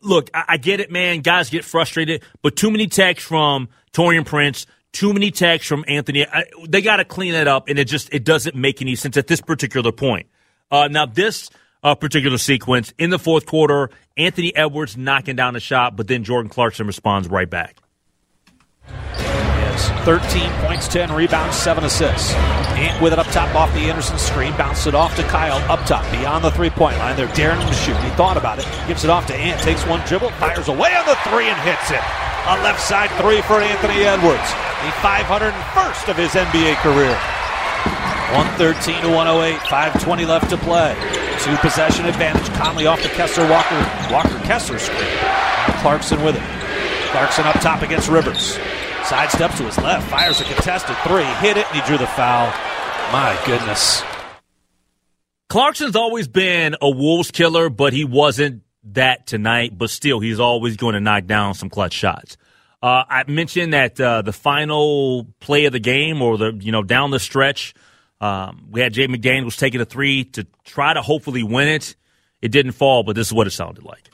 look, 0.03 0.31
I, 0.35 0.45
I 0.49 0.57
get 0.57 0.81
it, 0.81 0.91
man. 0.91 1.21
Guys 1.21 1.51
get 1.51 1.65
frustrated, 1.65 2.23
but 2.43 2.57
too 2.57 2.71
many 2.71 2.87
texts 2.89 3.29
from 3.29 3.69
Taurean 3.93 4.27
Prince, 4.27 4.67
too 4.93 5.13
many 5.13 5.31
texts 5.31 5.69
from 5.69 5.85
Anthony. 5.87 6.27
I, 6.27 6.45
they 6.69 6.83
got 6.83 6.97
to 6.97 7.05
clean 7.05 7.35
it 7.35 7.47
up, 7.47 7.69
and 7.69 7.79
it 7.79 7.85
just 7.85 8.13
it 8.13 8.25
doesn't 8.25 8.57
make 8.57 8.83
any 8.83 8.97
sense 8.97 9.17
at 9.17 9.29
this 9.29 9.41
particular 9.41 9.93
point. 9.93 10.27
Uh, 10.71 10.89
now 10.89 11.07
this. 11.07 11.51
Uh, 11.81 11.95
particular 11.95 12.39
sequence 12.39 12.93
in 12.99 13.11
the 13.11 13.21
fourth 13.21 13.47
quarter, 13.47 13.89
Anthony 14.17 14.55
Edwards 14.57 14.97
knocking 14.97 15.37
down 15.37 15.55
a 15.55 15.61
shot, 15.61 15.95
but 15.95 16.09
then 16.09 16.25
Jordan 16.25 16.51
Clarkson 16.51 16.89
responds 16.89 17.29
right 17.29 17.49
back. 17.49 17.77
Yes. 19.79 20.05
13 20.05 20.51
points, 20.65 20.89
10 20.89 21.13
rebounds, 21.13 21.57
7 21.57 21.85
assists. 21.85 22.33
Ant 22.79 23.01
with 23.03 23.13
it 23.13 23.19
up 23.19 23.27
top 23.29 23.55
off 23.55 23.73
the 23.75 23.91
Anderson 23.91 24.19
screen. 24.19 24.57
Bounced 24.57 24.87
it 24.87 24.95
off 24.95 25.15
to 25.17 25.23
Kyle 25.25 25.59
up 25.71 25.85
top 25.87 26.05
beyond 26.11 26.45
the 26.45 26.51
three 26.51 26.71
point 26.71 26.97
line. 26.99 27.17
They're 27.17 27.33
daring 27.35 27.61
him 27.61 27.69
to 27.69 27.75
shoot. 27.75 27.97
He 27.99 28.11
thought 28.11 28.37
about 28.37 28.59
it. 28.59 28.67
Gives 28.87 29.05
it 29.05 29.11
off 29.11 29.27
to 29.27 29.35
Ant. 29.35 29.61
Takes 29.63 29.87
one 29.87 30.01
dribble. 30.07 30.31
Fires 30.39 30.69
away 30.69 30.95
on 30.95 31.07
the 31.07 31.17
three 31.31 31.47
and 31.47 31.59
hits 31.63 31.91
it. 31.91 32.03
A 32.47 32.55
left 32.63 32.81
side 32.81 33.11
three 33.21 33.43
for 33.43 33.61
Anthony 33.61 34.03
Edwards. 34.05 34.49
The 34.83 34.91
501st 35.03 36.09
of 36.09 36.17
his 36.17 36.33
NBA 36.33 36.77
career. 36.83 37.15
113 38.35 39.03
to 39.03 39.11
108. 39.11 39.59
520 39.69 40.25
left 40.25 40.51
to 40.51 40.57
play. 40.59 40.95
Two 41.41 41.57
possession 41.59 42.07
advantage. 42.07 42.49
Conley 42.55 42.87
off 42.87 43.03
the 43.03 43.09
Kessler 43.11 43.49
Walker 43.51 43.79
Walker 44.11 44.39
Kessler 44.47 44.79
screen. 44.79 45.19
Clarkson 45.83 46.23
with 46.23 46.37
it. 46.37 46.43
Clarkson 47.11 47.47
up 47.47 47.59
top 47.61 47.83
against 47.83 48.09
Rivers. 48.09 48.59
Sidesteps 49.09 49.57
to 49.57 49.63
his 49.63 49.79
left, 49.79 50.11
fires 50.11 50.39
a 50.39 50.45
contested 50.45 50.95
three, 50.99 51.25
hit 51.41 51.57
it, 51.57 51.67
and 51.67 51.81
he 51.81 51.87
drew 51.87 51.97
the 51.97 52.07
foul. 52.07 52.53
My 53.11 53.41
goodness. 53.47 54.03
Clarkson's 55.49 55.97
always 55.97 56.29
been 56.29 56.77
a 56.83 56.91
Wolves 56.91 57.31
killer, 57.31 57.71
but 57.71 57.95
he 57.95 58.05
wasn't 58.05 58.65
that 58.85 59.27
tonight. 59.27 59.79
But 59.79 59.89
still, 59.89 60.21
he's 60.21 60.39
always 60.39 60.77
going 60.77 60.93
to 60.93 61.01
knock 61.01 61.25
down 61.25 61.55
some 61.55 61.71
clutch 61.71 61.95
shots. 61.95 62.37
Uh, 62.83 63.05
I 63.09 63.25
mentioned 63.27 63.73
that 63.73 63.99
uh, 63.99 64.21
the 64.21 64.33
final 64.33 65.27
play 65.41 65.65
of 65.65 65.73
the 65.73 65.81
game, 65.81 66.21
or 66.21 66.37
the 66.37 66.53
you 66.61 66.71
know 66.71 66.83
down 66.83 67.11
the 67.11 67.19
stretch, 67.19 67.73
um, 68.21 68.69
we 68.71 68.83
had 68.83 68.93
Jay 68.93 69.09
McDaniels 69.09 69.57
taking 69.57 69.81
a 69.81 69.87
three 69.87 70.25
to 70.25 70.47
try 70.65 70.93
to 70.93 71.01
hopefully 71.01 71.43
win 71.43 71.69
it. 71.69 71.97
It 72.43 72.53
didn't 72.53 72.73
fall, 72.73 73.05
but 73.05 73.17
this 73.17 73.29
is 73.29 73.33
what 73.33 73.47
it 73.47 73.53
sounded 73.53 73.85
like. 73.85 74.11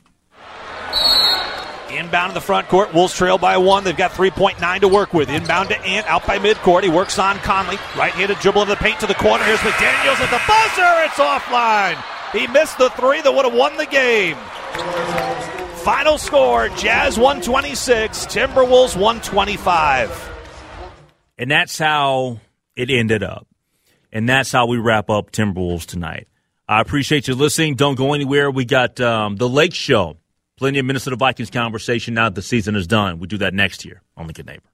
Inbound 1.97 2.31
in 2.31 2.35
the 2.35 2.41
front 2.41 2.69
court. 2.69 2.93
Wolves 2.93 3.15
trail 3.15 3.39
by 3.39 3.57
one. 3.57 3.85
They've 3.85 3.97
got 3.97 4.13
3.9 4.13 4.81
to 4.81 4.89
work 4.89 5.15
with. 5.15 5.29
Inbound 5.29 5.69
to 5.71 5.81
Ant, 5.83 6.07
out 6.07 6.27
by 6.27 6.39
midcourt. 6.39 6.83
He 6.83 6.89
works 6.89 7.19
on 7.19 7.37
Conley. 7.39 7.77
Right-handed 7.97 8.39
dribble 8.39 8.63
into 8.63 8.75
the 8.75 8.81
paint 8.81 9.01
to 9.01 9.07
the 9.07 9.15
corner. 9.15 9.45
Here's 9.45 9.59
McDaniels 9.61 10.21
at 10.21 10.31
the 10.31 10.41
buzzer. 10.47 11.05
It's 11.05 11.17
offline. 11.17 12.03
He 12.33 12.47
missed 12.49 12.79
the 12.79 12.91
three 12.91 13.23
that 13.23 13.33
would 13.33 13.45
have 13.45 13.55
won 13.55 13.77
the 13.77 13.87
game. 13.87 14.37
Final 15.85 16.19
score, 16.19 16.69
Jazz 16.71 17.19
126, 17.19 18.27
Timberwolves 18.27 18.97
125. 18.97 20.31
And 21.39 21.51
that's 21.51 21.79
how 21.79 22.41
it 22.75 22.91
ended 22.91 23.23
up. 23.23 23.47
And 24.13 24.29
that's 24.29 24.51
how 24.51 24.67
we 24.67 24.79
wrap 24.79 25.11
up 25.11 25.31
Timberwolves 25.31 25.87
tonight. 25.87 26.29
I 26.67 26.81
appreciate 26.81 27.29
you 27.29 27.35
listening. 27.35 27.75
Don't 27.75 27.97
go 27.97 28.15
anywhere. 28.15 28.51
We 28.51 28.65
got 28.65 29.01
um, 29.01 29.37
the 29.37 29.49
Lake 29.49 29.75
Show. 29.75 30.17
Plenty 30.57 30.79
of 30.79 30.87
Minnesota 30.87 31.17
Vikings 31.17 31.51
conversation 31.51 32.15
now 32.15 32.27
that 32.27 32.37
the 32.37 32.43
season 32.43 32.77
is 32.77 32.87
done. 32.87 33.19
We 33.19 33.27
do 33.27 33.39
that 33.39 33.55
next 33.55 33.85
year 33.85 34.03
on 34.17 34.29
The 34.29 34.33
Good 34.33 34.47
Neighbor. 34.47 34.71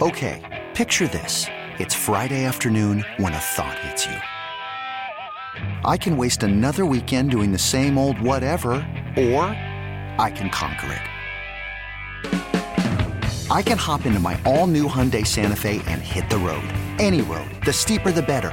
Okay, 0.00 0.64
picture 0.74 1.08
this. 1.08 1.46
It's 1.80 1.96
Friday 1.96 2.44
afternoon 2.44 3.04
when 3.16 3.32
a 3.32 3.38
thought 3.38 3.76
hits 3.80 4.06
you. 4.06 4.14
I 5.84 5.96
can 5.96 6.16
waste 6.16 6.44
another 6.44 6.86
weekend 6.86 7.32
doing 7.32 7.50
the 7.50 7.58
same 7.58 7.98
old 7.98 8.20
whatever, 8.20 8.74
or 9.16 9.46
I 10.18 10.30
can 10.32 10.48
conquer 10.48 10.92
it. 10.92 11.02
I 13.50 13.62
can 13.62 13.78
hop 13.78 14.06
into 14.06 14.20
my 14.20 14.40
all 14.46 14.68
new 14.68 14.88
Hyundai 14.88 15.26
Santa 15.26 15.56
Fe 15.56 15.82
and 15.88 16.00
hit 16.00 16.30
the 16.30 16.38
road. 16.38 16.68
Any 17.00 17.22
road. 17.22 17.50
The 17.64 17.72
steeper, 17.72 18.12
the 18.12 18.22
better. 18.22 18.52